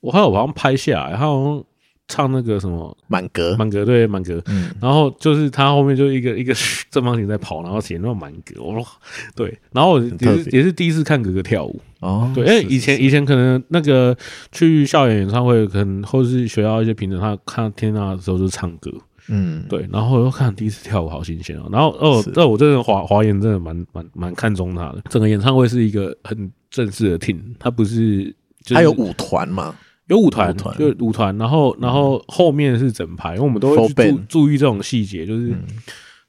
[0.00, 1.64] 我还有好像拍下来，他好像。
[2.08, 3.56] 唱那个什么满格。
[3.56, 6.54] 满格对满格，嗯，然后就是他后面就一个 一个
[6.90, 8.86] 正方形在跑，然后写那种满格，我说
[9.34, 11.80] 对，然后我也是也是第一次看格格跳舞。
[12.00, 14.16] 哦，对，因为以前以前可能那个
[14.50, 18.90] 去校园演唱会，可能或是学校一些评审，他看天啊的时候就唱歌，
[19.28, 28.34] 嗯，对，然后我又看第一次跳舞，好新鲜哦，然后哦，这我真的华华研真的蛮蛮蛮看中他的，整个演唱会是一个很正式的 team，他不是
[28.66, 29.72] 他有舞团吗？
[30.08, 35.54] 有舞团，就舞团，然后然后后面是整排，因为我们都会注注意这种细节，就是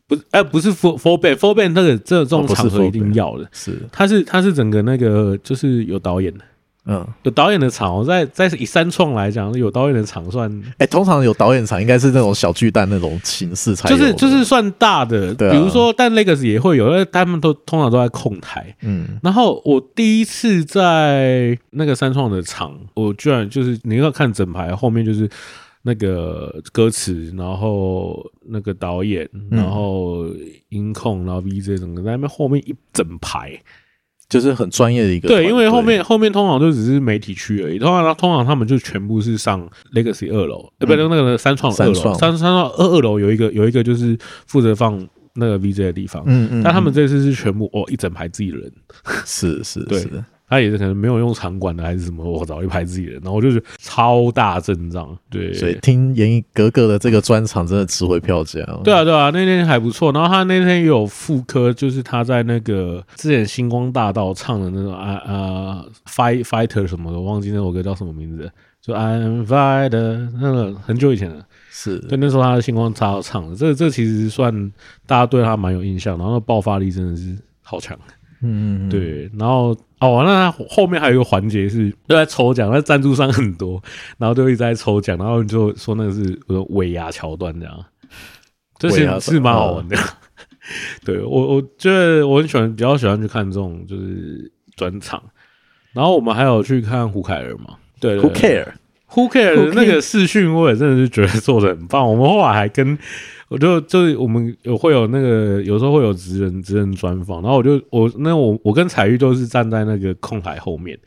[0.07, 3.81] 不是哎，不是 full full band full band 那个这这种场合一定要的，是。
[3.91, 6.43] 它是它是整个那个就是有导演的
[6.85, 25.29] 嗯，有导演的场，我在在以三创来讲，有导演的场算，哎、欸，通常有导演场应该是那种小巨蛋那种形式才，就是就是算大的，对啊、比如说但 Legacy 也会有，因为他们都通常都在控台，嗯，然后我第一次在那个三创的场，我居然就是你要看整排后面就是
[25.83, 30.25] 那个歌词，然后那个导演，然后
[30.67, 33.57] 音控，然后 VJ 整个在那边后面一整排。
[34.33, 44.17] 就是很专业的一个对，因为后面后面通常就只是媒体区而已，通常通常他们就全部是上 Legacy 二楼，呃、嗯，不是那个三创二楼，三三创二二楼有一个有一个就是
[44.47, 48.71] 负责放那个 VJ 的地方，嗯嗯，但他们这次是全部哦一整排自己人，
[49.23, 49.99] 是是，对。
[49.99, 50.09] 是
[50.49, 58.59] 他也是可能没有用场馆的还是什么，我找一排自己人，然后我就觉得超大阵仗，对，所以听严艺格格的这个专场真的值回票价。
[58.83, 60.11] 对啊，对啊，那天还不错。
[60.11, 74.71] 然后他那天也有副歌，就是他在那个之前星光大道唱的那种啊啊 fight fighter 什么的，我忘记那首歌叫什么名字，就 I'm fighter 那个很久以前了，是对，那时候他的星光大道唱的，这这其实算
[75.07, 77.97] 大家对他蛮有印象，然后爆发力真的是好强。
[78.43, 83.81] 嗯，对，然后哦，那后面还有一个环节是都在抽奖，那赞助商很多，
[84.17, 86.37] 然后就一直在抽奖，然后就说那个是
[86.69, 87.85] 尾牙桥段这样，
[88.77, 89.97] 这是是蛮好玩的。
[89.99, 90.01] 哦、
[91.03, 95.21] 对我，我觉得我很喜欢，比较喜欢去看这种就是专场。
[95.91, 97.75] 然后我们还有去看胡凯儿嘛？
[97.99, 98.29] 对，，Who
[99.13, 102.09] care？Who care 的那个视讯，我也真的是觉得做的很棒。
[102.09, 102.97] 我们后来还跟。
[103.49, 110.97] 我就就是我们有会有那个有时候会有职人职人专访，然后我就我那我我跟彩玉都是站在那个控台后面，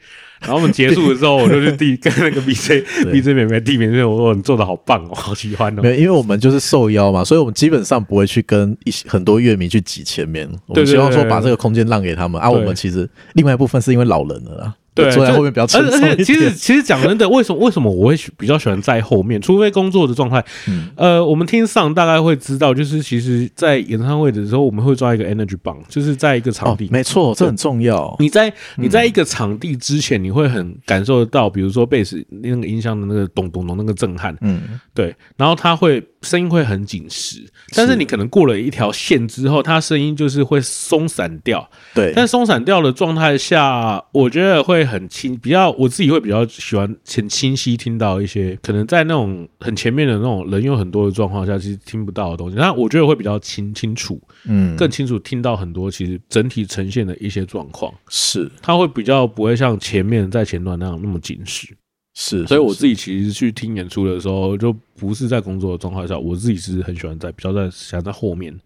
[0.43, 5.83] 然后我们结束的时候，我就去递 跟那个 BJ BJ 妹妹递名片，我说你做的好棒哦，好喜欢哦。
[5.83, 12.49] 没有，因为我们就是受邀嘛，所以我们基本上不会去跟一些很多乐迷去挤前面，我们希望说把这个空间让给他们啊。
[12.49, 14.75] 我们其实另外一部分是因为老人了啦。
[14.97, 16.25] 对，坐在后面比较轻松一点。
[16.25, 19.39] 其实，其实讲真的，为什么为什么我会比较喜欢在后面？
[19.43, 20.43] 除非工作的状态。
[20.69, 26.87] 嗯、呃，我们听上大概会知道，就是其实，在演唱会的时候，我们会抓一个 energy 棒，就是在一个场地。
[26.87, 28.17] 哦、没错，这很重要。
[28.19, 34.35] 你在你在一个场地之前，你会很感受得到，比如说贝斯那个音箱的那个咚咚咚那个震撼。
[34.41, 35.15] 嗯，对。
[35.37, 41.69] 然后它会声音会很紧实，但是你可能过了一条线之后，它声音就是会松散掉。
[41.95, 42.15] 对。
[42.17, 44.86] 但松散掉的状态下，我觉得会。
[44.87, 52.57] 很清，比较我自己会比较喜欢很清晰听到一些可能在那种很前面的那种人有很多的状况下，其实听不到的东西。
[52.57, 57.93] 那我觉得会比较清清楚，嗯，更清楚听到很多其实整体呈现的一些状况。
[58.09, 61.69] 是，它会比较不会像前面在前段那样那么紧实。
[62.15, 68.59] 是，所以我自己其实去听演出的时候，就不是在工作的状况下，我自己是很喜欢在比较在想在后面。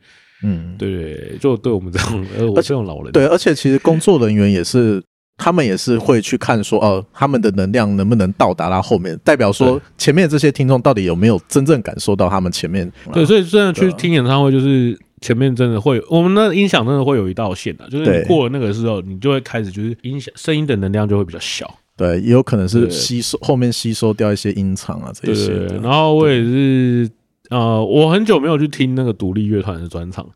[0.42, 5.02] 嗯，对，就对我们这种呃，我这种老人，对，而且其实工作人员也是。
[5.42, 12.92] 他们也是会去看说，哦，他们的能量能不能到达到后面，代表说前面这些听众到底有没有真正感受到他们前面？
[13.10, 21.74] 对，所以真的去听演唱会，就是前面真的会，我们的音响真的会有一道线的，就是你过了那个时候，你就会开始就是音响声音的能量就会比较小。
[21.96, 25.46] 对，也有可能是吸收后面吸收掉一些音场啊这些。
[25.48, 27.10] 对，然后我也是，
[27.48, 30.26] 呃，我很久没有去听那个独立乐团的专场。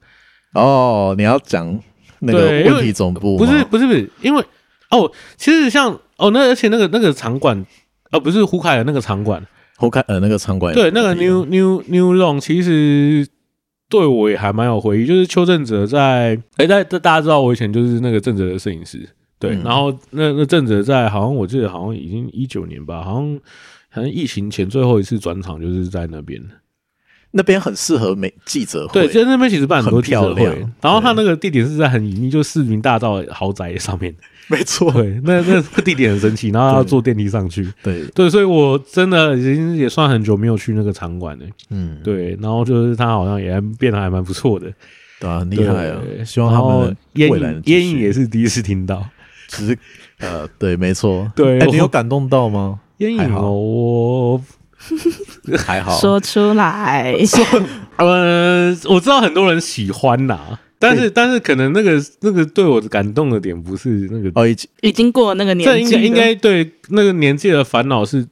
[0.55, 1.79] 哦，你要讲
[2.21, 3.37] 那个问题总部？
[3.37, 4.43] 不是，不是，不是，因为。
[4.97, 7.65] 哦，其实像哦，那而且那个那个场馆，
[8.11, 9.45] 呃，不是胡凯的那个场馆，
[9.77, 13.27] 胡凯呃那个场馆，对，那个 New New New Long，其实
[13.89, 15.07] 对我也还蛮有回忆。
[15.07, 23.41] 就是邱正哲在，哎，大大家知道我以前就是那个正哲的摄影师，对，嗯、然后那那正哲在，好像我记得好像已经一九年吧，好像
[23.91, 26.43] 好像疫情前最后一次转场就是在那边。
[27.37, 30.45] 那边很适合美记者会，对，就那边其实办很多记者会。
[30.81, 34.15] 然后他那个地点是在很隐秘，就市民大道豪宅上面。
[34.49, 37.73] 没错，对，那那个地点很神奇，然后要坐电梯上去。
[37.83, 41.45] 对对，所以我真的已经也算很久没有去那个场馆了。
[41.71, 44.67] 嗯，对，然后就是他好像也变得还蛮不错的，
[45.19, 46.01] 对啊，很厉害啊！
[46.25, 46.97] 希望他们
[47.31, 49.05] 未来烟影也是第一次听到，
[49.49, 49.79] 只是
[50.19, 52.81] 呃，对，没错，对，你有感动到吗？
[52.99, 54.41] 烟影哦，我。
[55.57, 57.15] 还好，说出来。
[57.97, 68.27] 呃，我知道很多人喜欢呐，但是但是可能那个那个对我的感动的点不是那个哦，已经已经过了那个年纪，这应该应该对那个年纪的烦恼是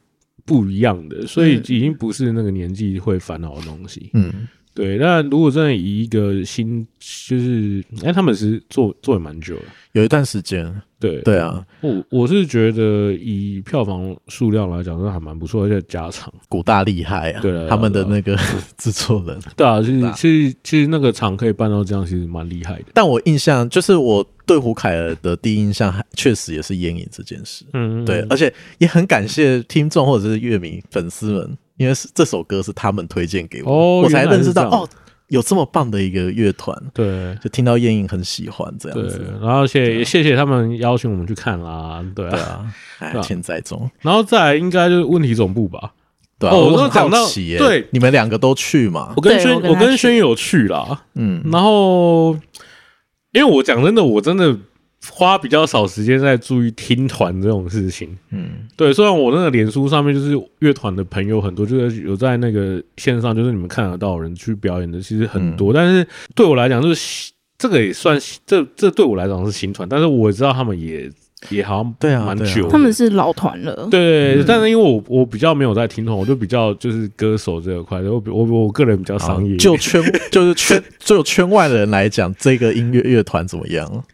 [0.44, 4.10] 不一样的，所以已经不是那个年纪会烦恼的东西。
[4.14, 6.86] 嗯，对，那如果真的以一个新，
[7.26, 10.82] 就是哎、欸，他们是做做也蛮久了，有一段时间。
[10.98, 17.40] 对对啊，我我是觉得以票房数量来讲，真的还蛮不错，而且加长，古大厉害啊！
[17.42, 18.38] 对啊，他们的那个
[18.78, 22.84] 制作人，对啊，其实其实其实那个厂可以办到这样，其实蛮厉害的。
[22.94, 27.64] 但我印象就是我对胡凯尔的第一印象，确实也是烟瘾这件事。
[27.72, 34.88] 嗯，对，而且也很感谢听众或者是乐迷粉丝们，因为是这首歌是他们推荐给我，哦、我才认识到哦。
[35.28, 42.70] 有这么棒的一个乐团，对，就听到燕影很喜欢这样子，对，然后谢也谢谢他们邀请我们去看啦，对啊，
[43.24, 45.92] 千载中，然后再来应该就是问题总部吧，
[46.38, 47.26] 对啊，我都讲到，
[47.58, 49.14] 对，你们两个都去嘛？
[49.16, 52.36] 我跟轩，我跟轩有去啦，嗯，然后
[53.32, 54.58] 因为我讲真的，我真的。
[55.10, 58.92] 花比较少时间在注意听团这种事情，嗯，对。
[58.92, 65.72] 虽然我那个脸书上面就是乐团的朋友很多，就是有在那个线上，就是你们看得到的人去表演的，其实很多。
[65.72, 71.10] 嗯、但是对我来讲，就是这个也算这这对我来讲是新团，但是我知道他们也
[71.48, 73.88] 也好像对啊蛮久，他们是老团了。
[73.90, 84.04] 对，嗯、但是因为我我比较没有在听团，我就比较就是歌手这块，我我我个人比较商业，就圈 就是圈就圈外的人来讲，这个音乐乐团怎么样？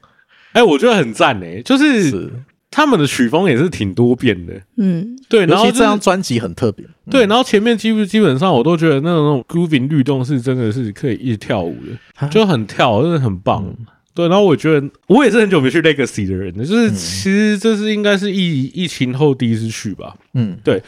[0.59, 2.29] 哎、欸，我觉得很赞诶，就是
[2.69, 5.47] 他们的曲风也是挺多变的，嗯，对。
[5.47, 7.27] 然后、就是、这张专辑很特别，对。
[7.27, 11.77] 然后前面基基本上我都觉得那种 grooving 律动是真的是可以一直跳舞
[12.21, 13.65] 的，就很跳，真的很棒。
[13.65, 20.83] 嗯、对，然后我觉得我也是很久没去 Legacy 的人，就是其实这是应该是疫疫情后第一次去吧，嗯，对。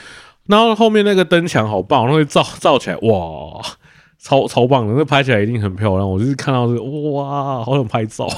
[0.48, 3.64] 然后后面那个灯墙好棒，然后照照起来，哇！
[4.22, 6.08] 超超棒的，那拍起来一定很漂亮。
[6.08, 8.28] 我就是看到这个，哇，好想拍照。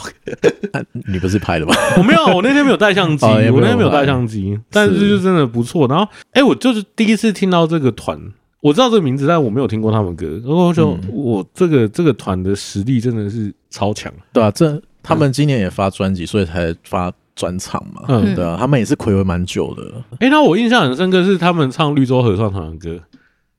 [1.08, 1.74] 你不是拍的吗？
[1.98, 4.56] 我没有，我那天没有带相机，哦、我那天没有带相机。
[4.70, 5.88] 但是就真的不错。
[5.88, 8.16] 然后，哎、欸，我就是第一次听到这个团，
[8.60, 10.40] 我知道这个名字，但我没有听过他们歌。
[10.44, 18.02] 然后就、嗯、我这个这个团的实力真的是超强，对啊，这他们今年也发专辑，所以才发专场嘛。
[18.06, 19.82] 嗯，对啊，他们也是暌违蛮久的。
[20.12, 23.02] 哎、欸，那我印象很深刻是他们唱绿洲合唱团的歌。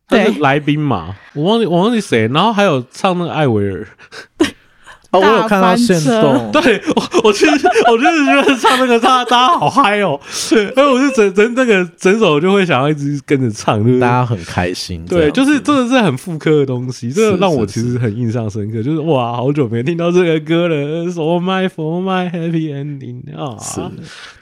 [0.08, 1.16] 他是来宾嘛？
[1.34, 3.88] 我忘记我忘记谁，然后还有唱那个艾薇儿。
[5.12, 7.52] 哦， 我有看到现动， 对我，我其实
[7.92, 10.20] 我就是觉得唱那个，大家大家好嗨哦！
[10.50, 15.06] 对，所以我是整整那个整首就会想要一直跟着唱，就是大家很开心。
[15.06, 18.82] 对，就是真的是很复刻的东西，这个让我其实很印象深刻。
[18.82, 23.56] 就是哇，好久没听到这个歌了，For my for my happy ending 啊！
[23.62, 23.82] 是，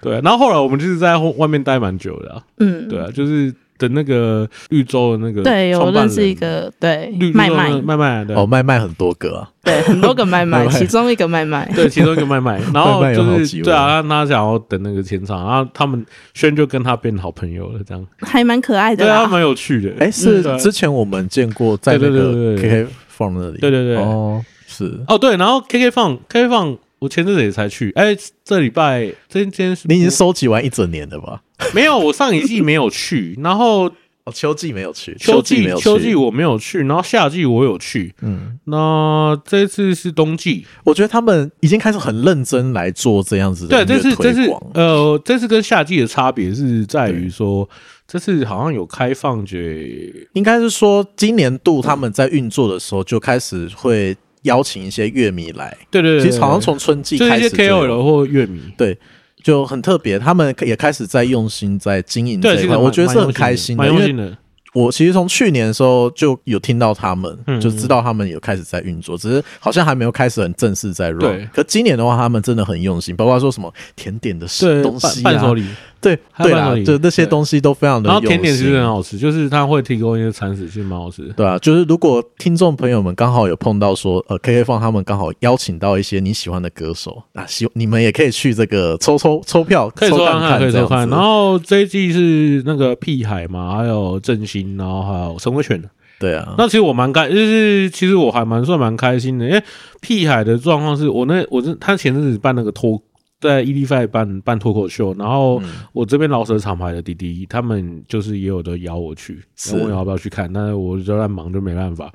[0.02, 0.21] 对。
[0.21, 3.54] 然后后来我们就是在外面待蛮久的，嗯，对啊，就是。
[3.82, 7.72] 的那个绿洲的那个对，我认识一个对麦麦。
[7.82, 8.36] 麦麦的。
[8.36, 18.06] 哦，麦麦很多个啊，对，很多个麦麦， 其中一个麦麦，对，其中一个麦麦， 然后就是对啊，他想要等那个签唱，然后他们轩就跟他变好朋友了，这样。
[18.20, 19.91] 还蛮可爱的，对啊，蛮有趣的。
[20.00, 25.00] 哎，是之前我们见过在那个 KK 放那里，对对对，哦，是。
[25.08, 28.15] 哦对，然后 KK 放 KK 放，我前阵子也才去，哎，
[28.46, 31.41] 这礼拜这天你已经收集完一整年了吧？
[31.74, 33.91] 没有，我上一季没有去，然后
[34.24, 43.84] 哦，秋季没有去，秋季没有秋季我没有去，然后夏季我有去，嗯，那这次是冬季，我觉得他们已经开始很认真来做这样子的。
[43.84, 47.67] 对，这次这次呃，这次跟夏季的差别是在于说，
[48.08, 58.95] 这次好像有开放给，应该是说今年度他们在运作的时候就开始会邀请一些乐迷来，对对对，其实好像从春季开始就 KOL 或乐迷，对。
[59.43, 64.34] 就很特别，他们也开始在用心在经营这一块，我觉得是很开心的，因为
[64.73, 71.19] 我其实从去年的时候就有听到他们，就知道他们有开始在运作，只是好像还没有开始很正式在 run。
[71.19, 74.47] 对，可今年的话，他们真的很用心，包括说什么甜点的
[74.82, 75.54] 东西啊。
[76.01, 78.07] 对对啊，就那些东西都非常的。
[78.07, 81.21] 然后甜点其实很好吃，就是它会提供一些餐食，其实蛮好吃。
[81.37, 91.07] 对啊，就是如果听众朋友们刚好有碰到说，呃，KK 放他们刚好邀请到一些你喜欢的歌手，那希望你们也可以去这个抽抽抽票，可以抽看看，可以抽看。
[91.07, 95.79] 然后这一季是那个屁海嘛，还有振兴，然后还有陈威全。
[96.19, 99.63] 对啊，那其实我蛮开，就是其实我还蛮算蛮开心的，因为
[100.01, 102.99] 屁海的状况是我那我是他前阵子办那个托。
[103.41, 105.60] 在 EDFI 办办脱口秀，然后
[105.93, 109.41] 我这边老舍厂牌的弟弟，他们就是也有的邀我去，
[109.73, 112.13] 问我要不要去看，但是我就在忙，就没办法。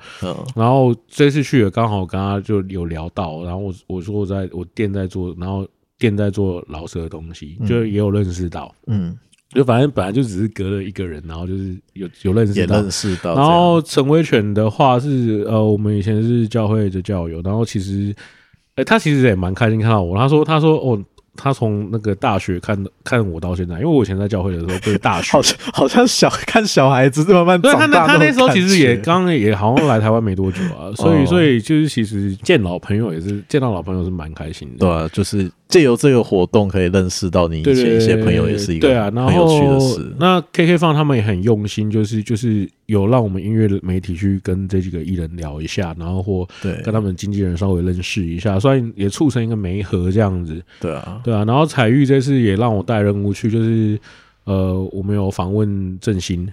[0.55, 5.67] 然后这次去也刚好跟他就有聊到，然后我我说我在我店在做，然后
[5.99, 8.73] 店在做老舍的东西，就也有认识到。
[8.87, 9.19] 嗯，
[9.51, 13.35] 就反正本来就只是隔了一个人，然后就是有有认识到，认识到。
[13.35, 18.15] 然后陈威权的话是呃，我们以前是教会的教友，然后其实，
[18.77, 21.05] 哎，他其实也蛮开心看到我，他说他说哦。
[21.37, 27.79] 他从那个大学看看我到现在，因为我以前在教会的时候，对大学好像好像小看小孩子慢慢长大。
[27.79, 34.79] 对，他那他那时候其实也刚也好像来台湾没多久啊，所以所以就是其实见老朋友也是见到老朋友是蛮开心的。
[34.79, 40.13] 对啊，就是借由这个活动可以认识到你以前一些朋友，也是一个很有趣的事。
[40.19, 46.47] 那 KK 放他们也很用心，就是就是有让我们音乐的媒体去跟这几个艺人聊一下，然后或
[46.85, 50.63] 跟他们经纪人稍微认识一下，所以也促成一个媒合这样子。
[50.81, 51.21] 对啊。
[51.25, 53.99] 对啊，然后彩玉这次也让我带任务去，就是
[54.45, 56.49] 呃，我们有访问郑兴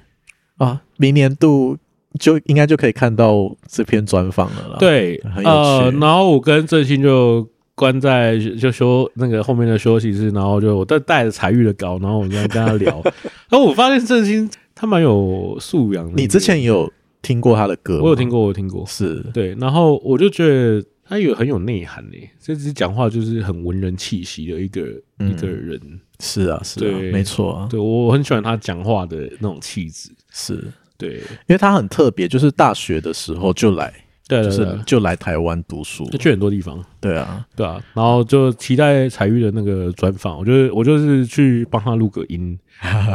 [0.58, 1.78] 啊，明年度
[2.20, 4.78] 就应该就可以看到这篇专访了啦。
[4.80, 5.48] 对，很有趣。
[5.50, 13.02] 呃，然后我跟郑兴就关在就休那个后面的休息室，然后就我带带着才玉的稿，然后我在跟他聊。
[13.50, 16.14] 然后我发现郑兴他蛮有素养的。
[16.16, 18.02] 你之前也有听过他的歌？
[18.02, 18.86] 我有听过，我有听过。
[18.86, 20.84] 是对，然后我就觉得。
[21.06, 24.84] 他有很有内涵诶，这只讲话就是很文人气息的一个、
[25.20, 25.78] 嗯、一个人。
[26.22, 27.68] 是啊，是啊，对没错啊。
[27.70, 30.10] 对，我很喜欢他讲话的那种气质。
[30.32, 33.94] 是，对，因为他很特别，就是大学的时候就来，
[34.30, 36.84] 对，就是就来台湾读书，就去很多地方。
[37.04, 42.58] 对啊，对啊，然后就期待彩玉的那个专访，我就是我就是去帮他录个音。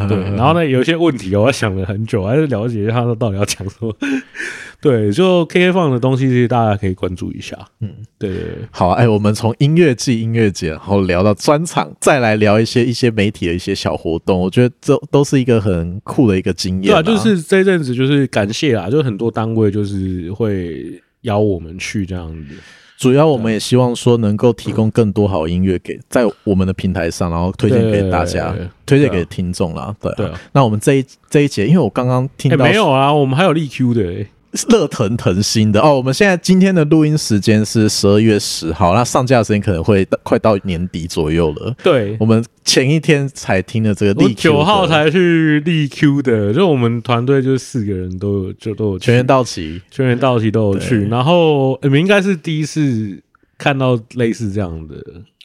[0.09, 3.95] 对， 然后呢，有一些问题，我想了很久，还是了解一下他到底要讲什么。
[4.80, 7.59] 对，就 KK 放的东西，其实大家可以关注一下。
[7.80, 16.93] 嗯，对对对，好，哎，我们从音乐季、音乐节，然后聊到专场，再来聊一些一些媒体的一些小活动，我觉得这都是一个很酷的一个经验。
[16.93, 22.55] 对啊，就是这阵子就是感谢啊，就很多单位就是会邀我们去这样子。
[22.99, 28.53] 主要我们也希望说能够提供更多好音乐给在我们的平台上，然后推荐给大家，
[28.84, 29.94] 推荐给听众啦。
[30.01, 30.12] 对，
[30.53, 34.26] 那我们这一这一节，因为我刚刚听到没有啊，我们还有立 Q 的、欸。
[34.68, 35.80] 热腾腾新的。
[35.80, 35.96] 哦！
[35.96, 41.74] 我们现在今天的录音时间是十二月十号，那上架的时间可能会快到年底左右了。
[41.82, 51.07] 对，我们前一天才听了这个力 Q，九号才去立 Q 的，就我们团队就四个人都有，就都有全员到齐，全员到齐都有去。
[51.09, 53.22] 然后你们应该是第一次
[53.59, 54.96] 看到类似这样的，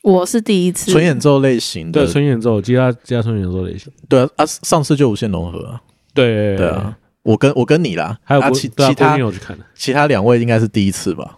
[0.01, 0.91] 我是第一次。
[0.91, 5.81] 纯演奏类型的，对，纯演奏，吉他加纯演奏类型，对啊，啊，上次就无限融合啊，
[6.13, 6.55] 对。
[6.55, 6.97] 对啊。
[7.23, 9.17] 我跟我跟你啦，还有其其他
[9.73, 11.37] 其他两位应该是第一次吧？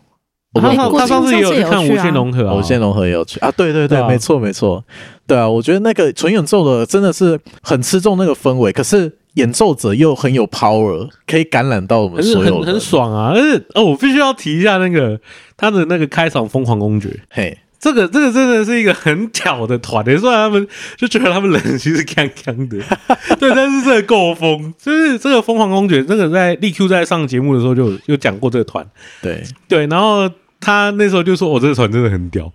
[0.53, 3.39] 我他他上次也有去看无限融合，无限融合也有去。
[3.41, 3.51] 啊？
[3.57, 4.83] 对对对，没错没错，
[5.27, 13.33] 对啊，我觉得那个纯演奏的真的是很吃重那个氛围，可是演奏者又很有 power，可以感染到我们所有人，很爽啊！
[13.35, 15.19] 但是哦，我必须要提一下那个
[15.57, 17.57] 他的那个开场疯狂公爵，嘿。
[17.79, 20.67] 这个这个真的是一个很屌的团，虽然他们
[20.97, 22.77] 就觉得他们人其实刚刚的，
[23.39, 28.85] 对，但是这个够疯，就是这个疯狂公爵，这个在力 Q 在上节目的时候就有讲过这个团，
[29.21, 32.51] 对对，然后他那时候就说：“我、哦、这个团真的很屌。”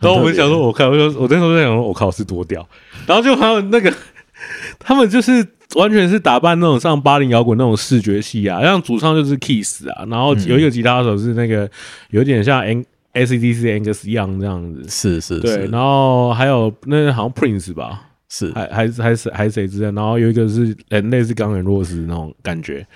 [0.00, 2.66] 然后我们想说：“我靠，我就我那时候在想说：我靠，是多屌！”
[3.06, 3.92] 然后就还有那个
[4.78, 11.68] 他们就是完全是打扮那种像八零摇滚那种视觉系啊，像主唱就是 Kiss 啊，然后有一个吉他手是那个
[12.10, 12.84] 有点像 N。
[13.16, 14.84] AC/DC Angus Young 这样子。
[14.88, 18.52] 是是，是，对，然后还有那个好像 Prince 吧，是。
[18.52, 22.86] 还还是还是还是谁之类，然后有一个是人类是钢人弱势那种感觉，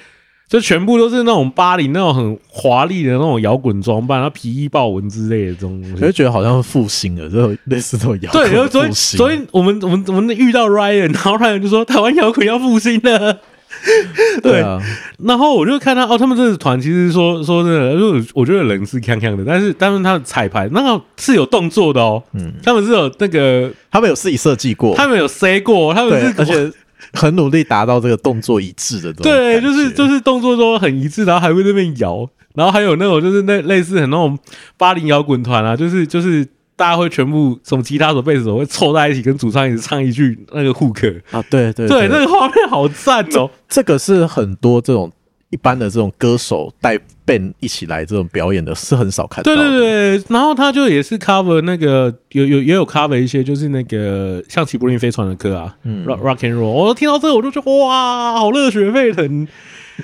[0.49, 8.51] 就全部都是那种巴黎那种很华丽的那种摇滚装扮，然后皮衣豹纹之类的这种东西，我就觉得好像复兴了，就类似这种摇滚。
[8.51, 13.41] 对，所以所以我们我们我们遇到 Ryan，然后 Ryan 就说台湾摇滚要复兴了。
[14.43, 14.79] 对，对啊，
[15.19, 26.73] 然后我就看到哦，他们这个团其实说说真的，就我觉得人是锵锵的，但是但是他的彩排那个是有动作的哦，嗯，他们是有那个，他们有自己设计过，他们有塞过，他们是而且
[27.13, 34.39] 很努力达到这个动作一致的，对，就是就是动作都很一致，然后还会那边摇，然后还有那种就是那类似很那种
[34.77, 36.47] 八零摇滚团啊，就是就是。
[36.81, 43.51] 大家会全部从吉他手、贝斯手会凑在一起，跟主唱一起唱一句那个 hook 啊，对对对，那个画面好赞哦！
[43.69, 45.13] 这个是很多这种
[45.51, 49.55] 一般的这种歌手带 band 一起来这种表演的，是很少看到。
[49.55, 56.65] 对对对，然后他就也是 cover 那个有有也有 cover 一些，就是那个像齐柏林飞船的歌啊，嗯，rock rock and roll。
[56.65, 59.47] 我听到这个我就觉得哇，好热血沸腾。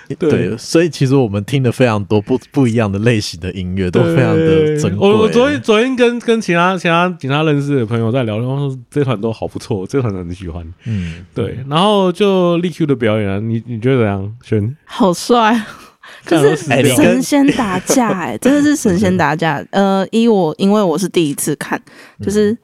[0.19, 5.09] 对，对，所以其实我们听了非常多不不一样的类型的音乐，都非常的珍贵。
[5.09, 10.67] 我我昨天昨天跟跟其他其他其他认识的朋友在聊，然后说这团都好不错，这团很喜欢。
[10.85, 11.59] 嗯，对。
[11.69, 14.37] 然后就力 Q 的表演啊，你你觉得怎样？
[14.43, 15.61] 轩好帅，
[16.27, 19.65] 就是神仙打架，哎， 真的是神仙打架。
[19.71, 21.81] 呃，一我因为我是第一次看，
[22.21, 22.57] 就是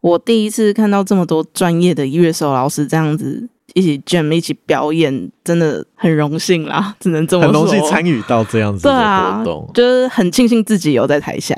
[0.00, 3.48] 我第一次看到这么多专业的乐手老师这样子。
[3.72, 7.52] 一起 jam 一起表演，真的很荣幸啦， 只能这么说。
[7.52, 11.56] 很荣幸参与到这样子的活动，啊，就是很庆幸自己有在台下。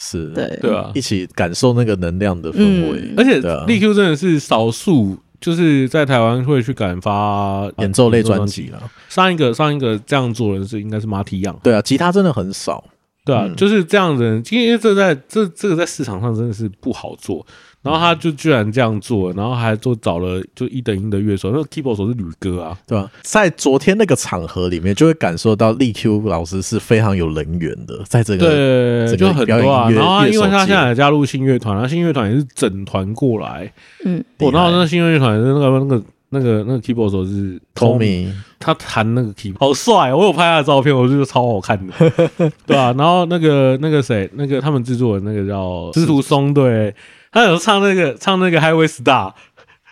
[0.00, 0.56] 是，对。
[0.62, 0.92] 对啊。
[0.94, 2.58] 一，起感受那个能量的氛
[2.90, 8.68] 围嗯，而且力 Q 真的是少数，就是在台湾会去敢发演奏类专辑。
[8.68, 8.80] 了。
[9.08, 12.84] 上一个上一个这样做的人是应该是 Marty Young，对啊，吉他真的很少，
[13.24, 13.56] 对啊，嗯。
[13.56, 17.44] 就是这样的人，因为这在这这个在市场上真的是不好做，
[17.82, 33.72] 然后他就居然这样做，然后还做找了就一等一的乐手，那个 keyboard 手是吕哥啊，对吧、在昨天那个场合里面，就会感受到力 Q 老师是非常有人缘的，在这个对，这个就很多啊，然后他因为他现在也加入新乐团，然后新乐团也是整团过来，
[34.04, 41.94] 嗯，我、然后那个新乐团的那个那个那个那个 keyboard 手是 Tommy，他弹那个 key 好帅、我有拍他的照片，我觉得超好看的，
[42.66, 46.94] 对啊，然后那个那个谁，那个他们制作的那个叫司徒松，对，
[47.32, 49.32] 他有唱那个唱那个 Highway Star，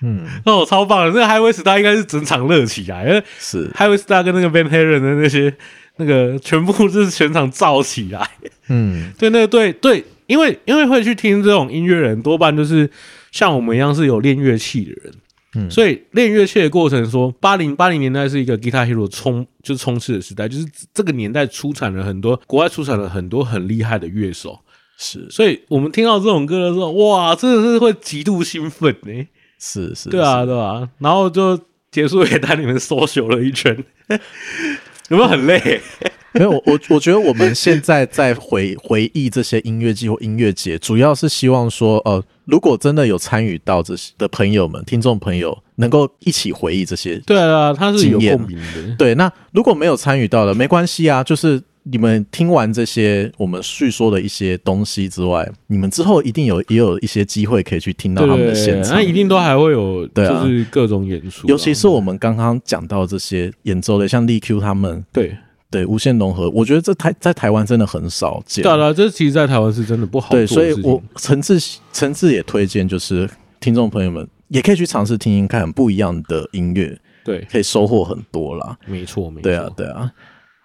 [0.02, 5.54] 嗯，那我超棒的，那个 Highway Star 应该是整场热起来，因为是，Highway Star 跟那个 Van Halen 的那些
[5.96, 8.28] 那个全部就是全场燥起来，
[8.68, 12.90] 嗯， 对，那个对对，因为因为会去听这种音乐人，多半就是
[13.32, 15.14] 像我们一样是有练乐器的人。
[15.54, 15.70] 嗯。
[15.70, 24.60] 所以练乐器的过程说，八零八零年代是一个 Guitar Hero 冲就是冲刺的时代，就是这个年代出产了很多国外出产了很多很厉害的乐手，
[24.96, 25.26] 是。
[25.30, 29.26] 所以我们听到这种歌的时候，哇，真的是会极度兴奋呢、
[29.58, 31.58] 是是，对啊，对啊，然后就
[31.90, 33.76] 结束也带你们 social 了一圈，
[35.08, 35.80] 有没有很累？
[36.32, 47.16] 没有我我我觉得我们现在在回 回忆这些音乐季或音乐节，主要是希望说，呃，如果真的有参与到这些的朋友们、听众朋友，能够一起回忆这些。
[47.26, 59.02] 对啊，他是有共鸣的，对，那如果没有参与到的，没关系啊，就是你们听完这些我们叙说的一些东西之外，你们之后一定有也有一些机会可以去听到他们的现场那。
[59.02, 65.36] 一定都还会有，对啊就是各种演出啊，尤其是我们刚刚讲到这些演奏的，像力 Q 他们，对。
[65.68, 68.62] 对无限融合，我觉得这台在台湾真的很少见。
[68.62, 73.28] 对啊，这其实，在台湾是真的不好做对，所以我诚挚诚挚也推荐，就是
[73.58, 78.78] 听众朋友们也可以去尝试听听看不一样的音乐，对，可以收获很多啦。
[78.86, 80.10] 没错，没错，对啊，对啊。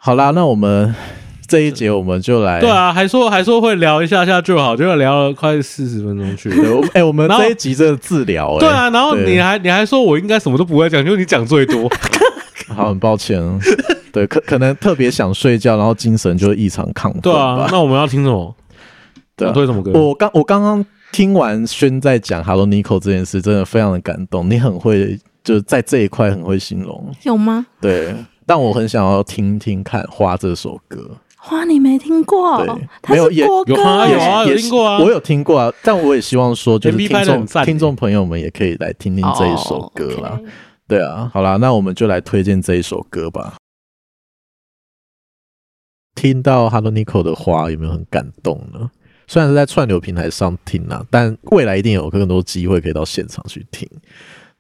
[0.04, 0.96] 好啦，那我们
[1.48, 6.56] 这一节我们就来，对啊，还说还说会聊一下下就好，结果聊了快四十分钟去了。
[6.56, 11.88] 对，我哎、我们然后这一集真的自聊、欸，对啊，然后对你还你还说我应该什么都不会讲，就你讲最多。
[12.76, 13.40] 好，很抱歉，
[14.12, 18.56] 对，可可能特别想睡觉，然后精神就异常亢奋对啊吧，那我们要听什么？
[19.38, 19.92] 对啊要推什么歌？
[19.92, 24.50] 我刚我刚刚听完轩在讲 Hello Nico 这件事，真的非常的感动。
[24.50, 27.68] 你很会，就是在这一块很会形容，有吗？
[27.80, 28.16] 对。
[28.46, 32.64] 但我很想要听听看《花》这首歌，花你没听过
[33.08, 33.76] 没有有有
[34.48, 35.74] 有听过啊我有听过啊。
[35.84, 40.40] 但我也希望说，就是听众听众朋友们也可以来听听这一首歌啦。
[40.88, 43.56] 对啊，好啦，那我们就来推荐这一首歌吧。
[46.14, 48.92] 听到 Hello Nico 的花，有没有很感动呢？
[49.28, 53.88] 虽然是在串流平台上听啊，但未来一定有更多机会可以到现场去听。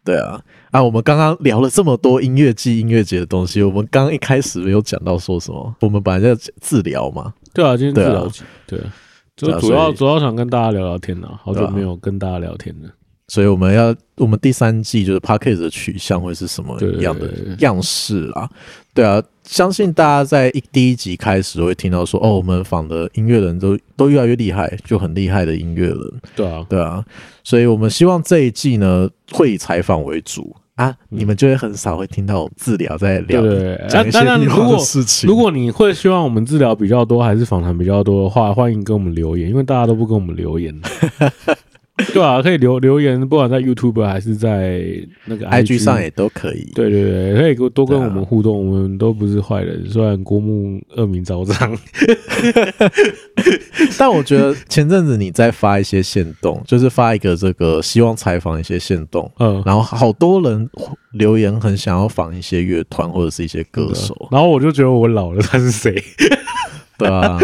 [0.05, 0.41] 对啊，
[0.72, 7.34] 啊，我们刚刚聊了这么多音乐季、音乐节的东西，我们刚刚一开始没有讲到说什么，我们本来在治疗嘛。
[7.53, 8.93] 对啊，今天对啊自聊集，对啊，
[9.36, 12.89] 就主要主要想跟大家聊聊天啊，好久没有跟大家聊天了。
[13.28, 18.49] 所以我们要，我们第三季就是 Podcast 的取向会是什么样的样式啊？
[18.93, 27.03] 对啊，相信大家在一第一集开始会听到说，哦，我们访的音乐人都都越来越厉害，就很厉害的音乐人，对啊，对啊，
[27.43, 35.30] 所以我们希望这一季呢会以采访为主啊，你们就会很少会听到我们治疗在聊对一些当然如果事情。
[35.30, 40.74] 如果你会希望我们治疗比较多，还是访谈比较多的话，欢迎跟我们留言，因为大家都不跟我们留言。
[42.14, 44.82] 对啊，可以留留言，不管在 YouTube 还是在
[45.26, 51.78] 那个 IG 上也都可以，对对对，可以多多跟我们互动，我们都不是坏人，虽然郭牧恶名昭彰。
[54.00, 60.68] 但我觉得前阵子你在发一些线动，就是发一个这个希望采访一些线动，嗯，然后好多人
[61.12, 66.04] 留言很想要访一些乐团或者是一些歌手，然后我就觉得我老了，他是谁？
[66.98, 67.38] 对啊。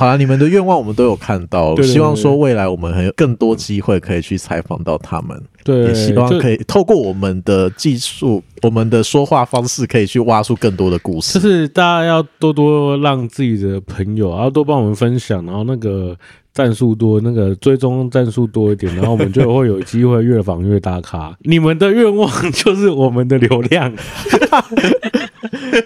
[0.00, 5.38] 好了，你们的愿望我们都有看到，对对对希望说未来我们还有更多机会可以去采访到他们，
[5.70, 11.38] 对，也希望可以透过我们的技术、我们的说话方式，可以去挖出更多的故事。
[11.38, 16.16] 就是大家要多多让自己的朋友，然后多帮我们分享，然后那个
[16.52, 21.36] 战术多，那个追踪战术多一点，然后我们就会有机会越访越大咖。
[21.42, 23.94] 你们的愿望就是我们的流量。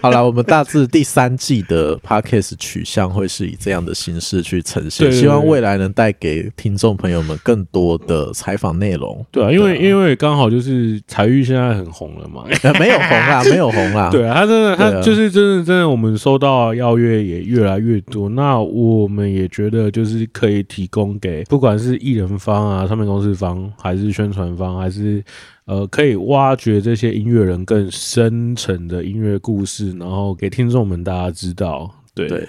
[0.01, 9.23] 好了，我们大致第三季的 Podcast 取向会是以这样的形式去呈现，希望未来能带给听众朋友们更多的采访内容。
[9.31, 12.43] 对啊，因为为因为刚好就是才玉现在很红了嘛，
[12.79, 14.09] 没有红啦，没有红啦。
[14.13, 18.29] 对啊，他真的，他就是真的，真的，我们收到邀约也越来越多。
[18.29, 25.23] 那我们也觉得就是可以提供给不管是艺人方啊、唱片公司方，还是宣传方，还是
[25.65, 31.89] 呃，可以挖掘这些音乐人更深层的音乐故事，然后给听众们大家知道。
[32.13, 32.47] 对，对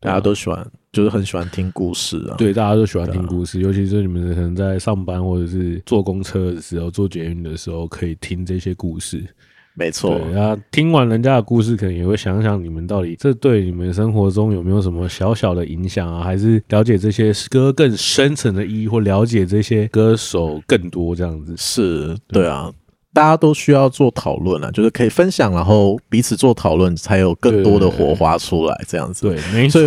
[0.00, 0.64] 大家都喜欢。
[0.92, 9.22] 就是很喜欢听故事啊，对，大家都喜欢听故事，尤其是你们可能在上班或者是坐公车的时候、坐捷运的时候，可以听这些故事。
[9.74, 16.24] 没错，那听完人家的故事，可能也会想想你们到底这对你们生活中有没有什么小小的影响啊？
[16.24, 21.54] 还是了解这些歌更深层的意义，或了解这些歌手更多这样子？
[21.56, 22.72] 是，对啊。
[23.18, 28.80] 大家都需要做讨论啊，就是可以分享，然后彼此做讨论，才有更多的火花出来。
[28.86, 29.82] 这样子，对，没错。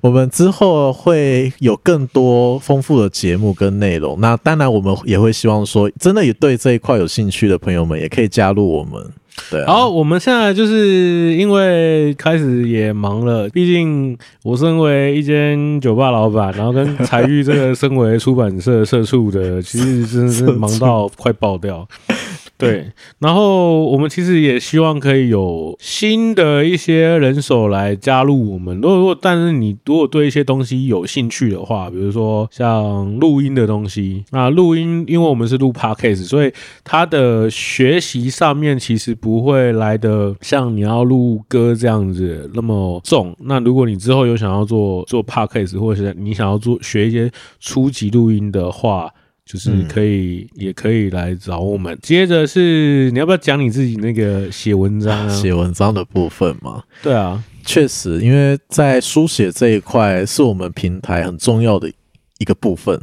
[0.00, 4.20] 我们之后会有更多丰富的节目跟内容。
[4.20, 9.04] 那当然，我们也会希望说，真的也对这一块有兴趣的朋友们，也可以加入我们。
[9.50, 21.84] 对啊，好，我们现在就是因为开始也忙了，毕竟我身为一间酒吧老板，然后跟采郁这个身为出版社社畜的，其实真的是忙到快爆掉。
[22.58, 22.90] 对，
[23.20, 28.74] 然后我们其实也希望可以有新的一些人手来加入我们。
[28.80, 36.52] 如果如果，但是你如果对一些东西有兴趣的话，比如说像录音的东西，那录音因为我们是录 Podcast，所以
[36.82, 43.36] 它的学习上面其实不会来的像你要录歌这样子那么重。
[43.44, 47.30] 那如果你之后有想要做做 Podcast，或者是你想要做学一些
[47.60, 49.08] 初级录音的话，
[49.48, 51.98] 就是可以，嗯、也可以来找我们。
[52.02, 55.34] 接着是，你要不要讲你自己那个写文章啊？
[55.34, 56.82] 写文章的部分嘛？
[57.02, 61.90] 对啊，确实，因为在书写这一块是我们平台很重要的
[62.36, 63.00] 一个部分。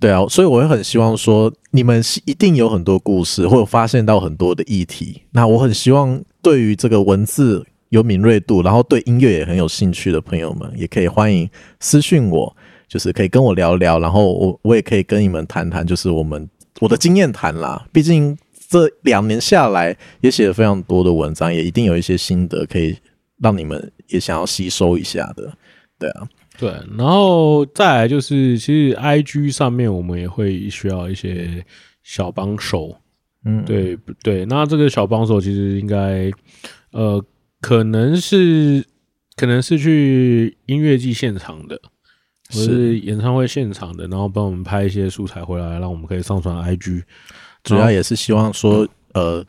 [0.00, 5.22] 对啊，所以我也很希望说，你们一定有很多故事，或者发现到很多的议题。
[5.30, 12.56] 那我很希望，对于这个文字有敏锐度，然后对音乐也很有兴趣的朋友们，也可以欢迎私讯我。
[12.94, 16.48] 就是可以跟我聊聊，然后我我也可以跟你们谈谈，就是我们
[16.80, 17.84] 我的经验谈啦。
[17.92, 18.38] 毕竟
[18.68, 22.96] 这两年下来也写了非常多的文章，也一定有一些心得可以
[23.42, 25.52] 让你们也想要吸收一下的。
[25.98, 31.66] 对啊，对，然后再来就是，其实 IG 上面我们也会需要一些
[32.04, 32.96] 小帮手。
[33.44, 36.30] 嗯，对对，那这个小帮手其实应该
[36.92, 37.20] 呃，
[37.60, 38.84] 可能是
[39.34, 41.80] 可能是去音乐季现场的。
[42.50, 47.02] 是演唱会现场的，然后帮我们拍一些素材回来，让我们可以上传 IG。
[47.62, 49.42] 主要也是希望说，呃，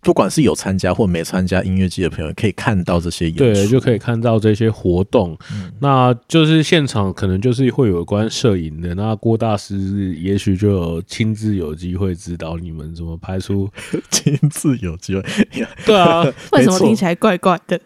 [0.00, 5.36] 不管是有参加或没参加音乐季的朋友，可以看到这些演出，对，就可以看到这些活动。
[5.52, 13.68] 嗯、那就是现场可能就是会有关摄影的，那郭大师也许就有亲自有机会指导你们怎么拍出，
[14.10, 15.22] 亲自有机会，
[15.84, 16.22] 对啊，
[16.52, 17.80] 为什么听起来怪怪的？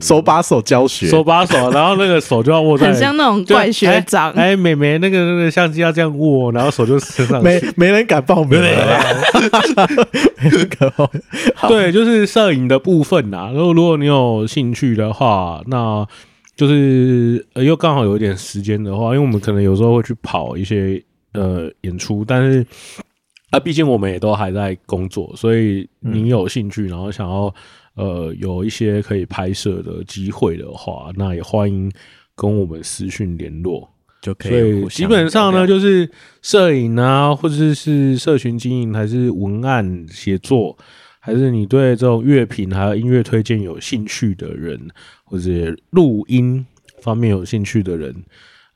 [0.00, 4.30] 手把手教学，手把手，然后那个手就要握在，很像那种怪学长。
[4.32, 7.44] 哎，美眉，那个那个相机要这样握，然后手就伸上去。
[7.44, 8.66] 没没人敢报名了，
[10.42, 11.22] 没人敢报名。
[11.68, 13.50] 对，就是摄影的部分呐。
[13.52, 16.06] 如果如果你有兴趣的话，那
[16.56, 21.02] 就是又刚好有一点时间的话，因为我们可能有时候会去跑一些
[21.34, 22.66] 呃演出，但是
[23.50, 27.54] 啊，毕竟我们也都还在工作，所以你有兴趣，然后想要。
[28.00, 31.92] 呃，有一些可以拍摄的机会的话，那也欢迎
[32.34, 33.86] 跟我们私讯联络，
[34.22, 34.50] 就可以。
[34.50, 40.78] 所以基本上呢，就是摄影啊，或者是社群经营，还是文案写作，
[41.20, 44.80] 还是你对这种乐评还有音乐推荐有兴趣的人，
[45.24, 46.64] 或者录音
[47.02, 48.14] 方面有兴趣的人，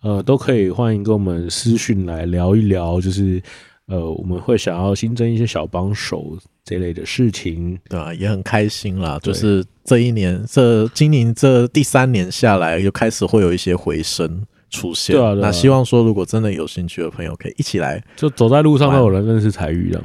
[0.03, 3.41] 呃，都可以欢迎跟我们私讯来聊一聊，就是。
[3.87, 8.15] 呃，我们会想要新增一些小帮手这类的事情，对吧？
[8.15, 9.19] 也很开心啦。
[9.23, 15.15] 就是这一年，这今年这第三年下来，又开始会有一些回声出现。
[15.15, 20.03] 对啊，那希望说，如果真的有兴趣的朋友，可以一起来，就走在路上都有人认识采郁的。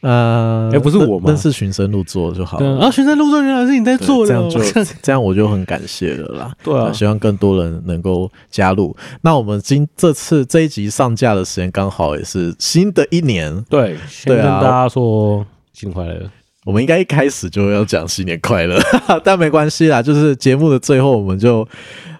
[0.00, 1.24] 呃，哎，不是我吗？
[1.28, 2.78] 认识循声入座就好了。
[2.78, 4.60] 啊，寻声入座原来是你在做的，这样就
[5.02, 6.52] 这样我就很感谢了啦。
[6.62, 8.96] 对啊，希望更多人能够加入。
[9.22, 16.30] 那我们今这次这一集上架的时间刚好也是新的一年，对，先跟大家说新年快乐。
[16.64, 18.78] 我们应该一开始就要讲新年快乐，
[19.24, 21.66] 但没关系啦，就是节目的最后我们就。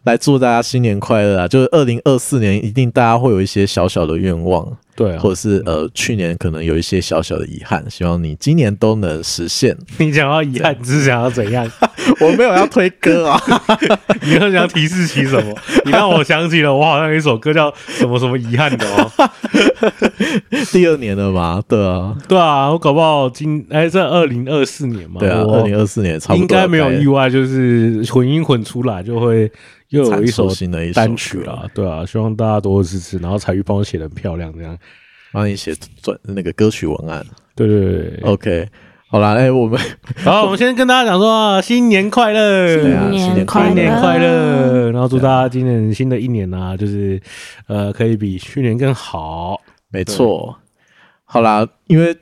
[0.09, 1.47] 来祝大家新年快乐啊！
[1.47, 9.77] 就是二零二四年，一定大家会有一些小小的愿望，对、啊，或者是呃，去年可能有一些小小的遗憾，希望你今年都能实现。
[9.99, 11.71] 你想要遗憾，你是想要怎样？
[12.23, 13.39] 我没有要推歌啊。
[14.25, 15.55] 你很想提示起什么？
[15.85, 19.11] 你让我想起了，我好像有一首歌叫什么什么遗憾的哦。
[20.73, 21.63] 第二年了嘛？
[21.69, 25.21] 对啊，对啊，我搞不好今哎，这二零二四年嘛？
[25.21, 29.51] 对啊，二零二四年差不多应该没有意外，就是混音混出来就会
[29.91, 31.66] 又有一首新的一单曲啦。
[31.74, 34.76] 对啊，希望大家多多支持，然后彩玉帮我写的很漂亮，这样
[35.32, 37.24] 帮你写转那个歌曲文案。
[37.55, 38.68] 对对对，OK。
[39.11, 39.80] 好啦，哎、欸，我们
[40.22, 42.76] 好，我们先跟大家讲说新年快乐，
[43.16, 47.18] 新年快乐，新年快乐，然后祝大家今年新的一年呢、啊，就是
[47.68, 49.59] 呃，可以比去年更好。
[49.91, 50.55] 没错，
[51.24, 52.14] 好啦，因为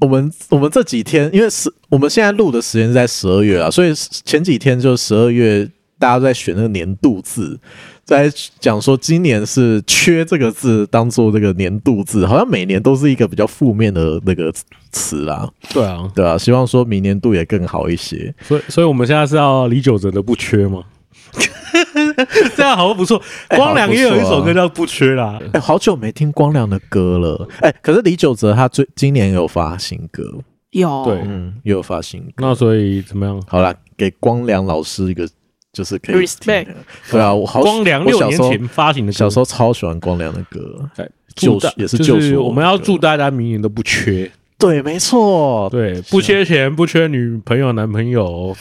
[0.00, 5.66] 我们我们这几天，因为是我们现在录的时间是在十二月啊，所以前几天就十二月，
[5.98, 7.58] 大家都在选那个年度字。
[8.04, 8.30] 在
[8.60, 14.52] 讲说今年是“缺”这个字当做这个年度字，好像每年都是一个比较负面的那个
[14.92, 15.50] 词啦。
[15.70, 18.32] 对啊，对啊，希望说明年度也更好一些。
[18.42, 20.84] 所以，所以我们现在是要李玖哲的“不缺”吗？
[22.54, 23.20] 这样好像不错。
[23.48, 25.40] 光良也有一首歌叫《不缺》啦。
[25.46, 27.48] 哎、欸，好久没听光良的歌了。
[27.60, 30.22] 哎、欸，可是李玖哲他最今年有发新歌，
[30.70, 32.34] 有对，嗯，又有发新歌。
[32.36, 33.42] 那所以怎么样？
[33.48, 35.28] 好啦，给光良老师一个。
[35.76, 36.68] 就是可以 respect，
[37.10, 40.88] 对啊，我好光良六年前发行的，小时候超喜欢光良的歌，
[41.34, 48.56] 就是也是就是我们要祝大家明年都不缺，对，没错，对，不缺钱，不缺女朋友男朋友，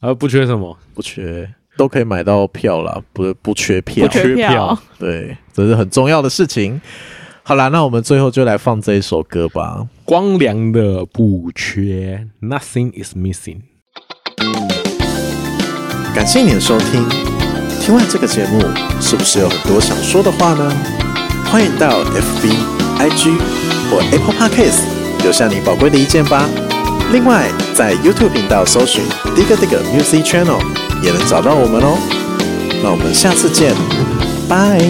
[0.00, 6.80] 啊，不缺什么，不缺都可以买到票啦，不不缺票，不缺票，对，这是很重要的事情。
[7.44, 13.60] 好啦，那我们最后就来放这一首歌吧，光良的不缺，Nothing is missing。
[16.14, 17.06] 感谢你的收听。
[17.80, 18.60] 听完这个节目，
[19.00, 20.72] 是不是有很多想说的话呢？
[21.50, 22.52] 欢迎到 FB、
[22.98, 23.38] IG
[23.90, 24.82] 或 Apple Podcast
[25.22, 26.48] 留下你宝贵的意见吧。
[27.12, 29.02] 另外，在 YouTube 频道搜寻
[29.34, 30.60] Dig Dig Music Channel
[31.02, 31.98] 也能找到我们哦。
[32.82, 33.74] 那我们下次见，
[34.48, 34.80] 拜。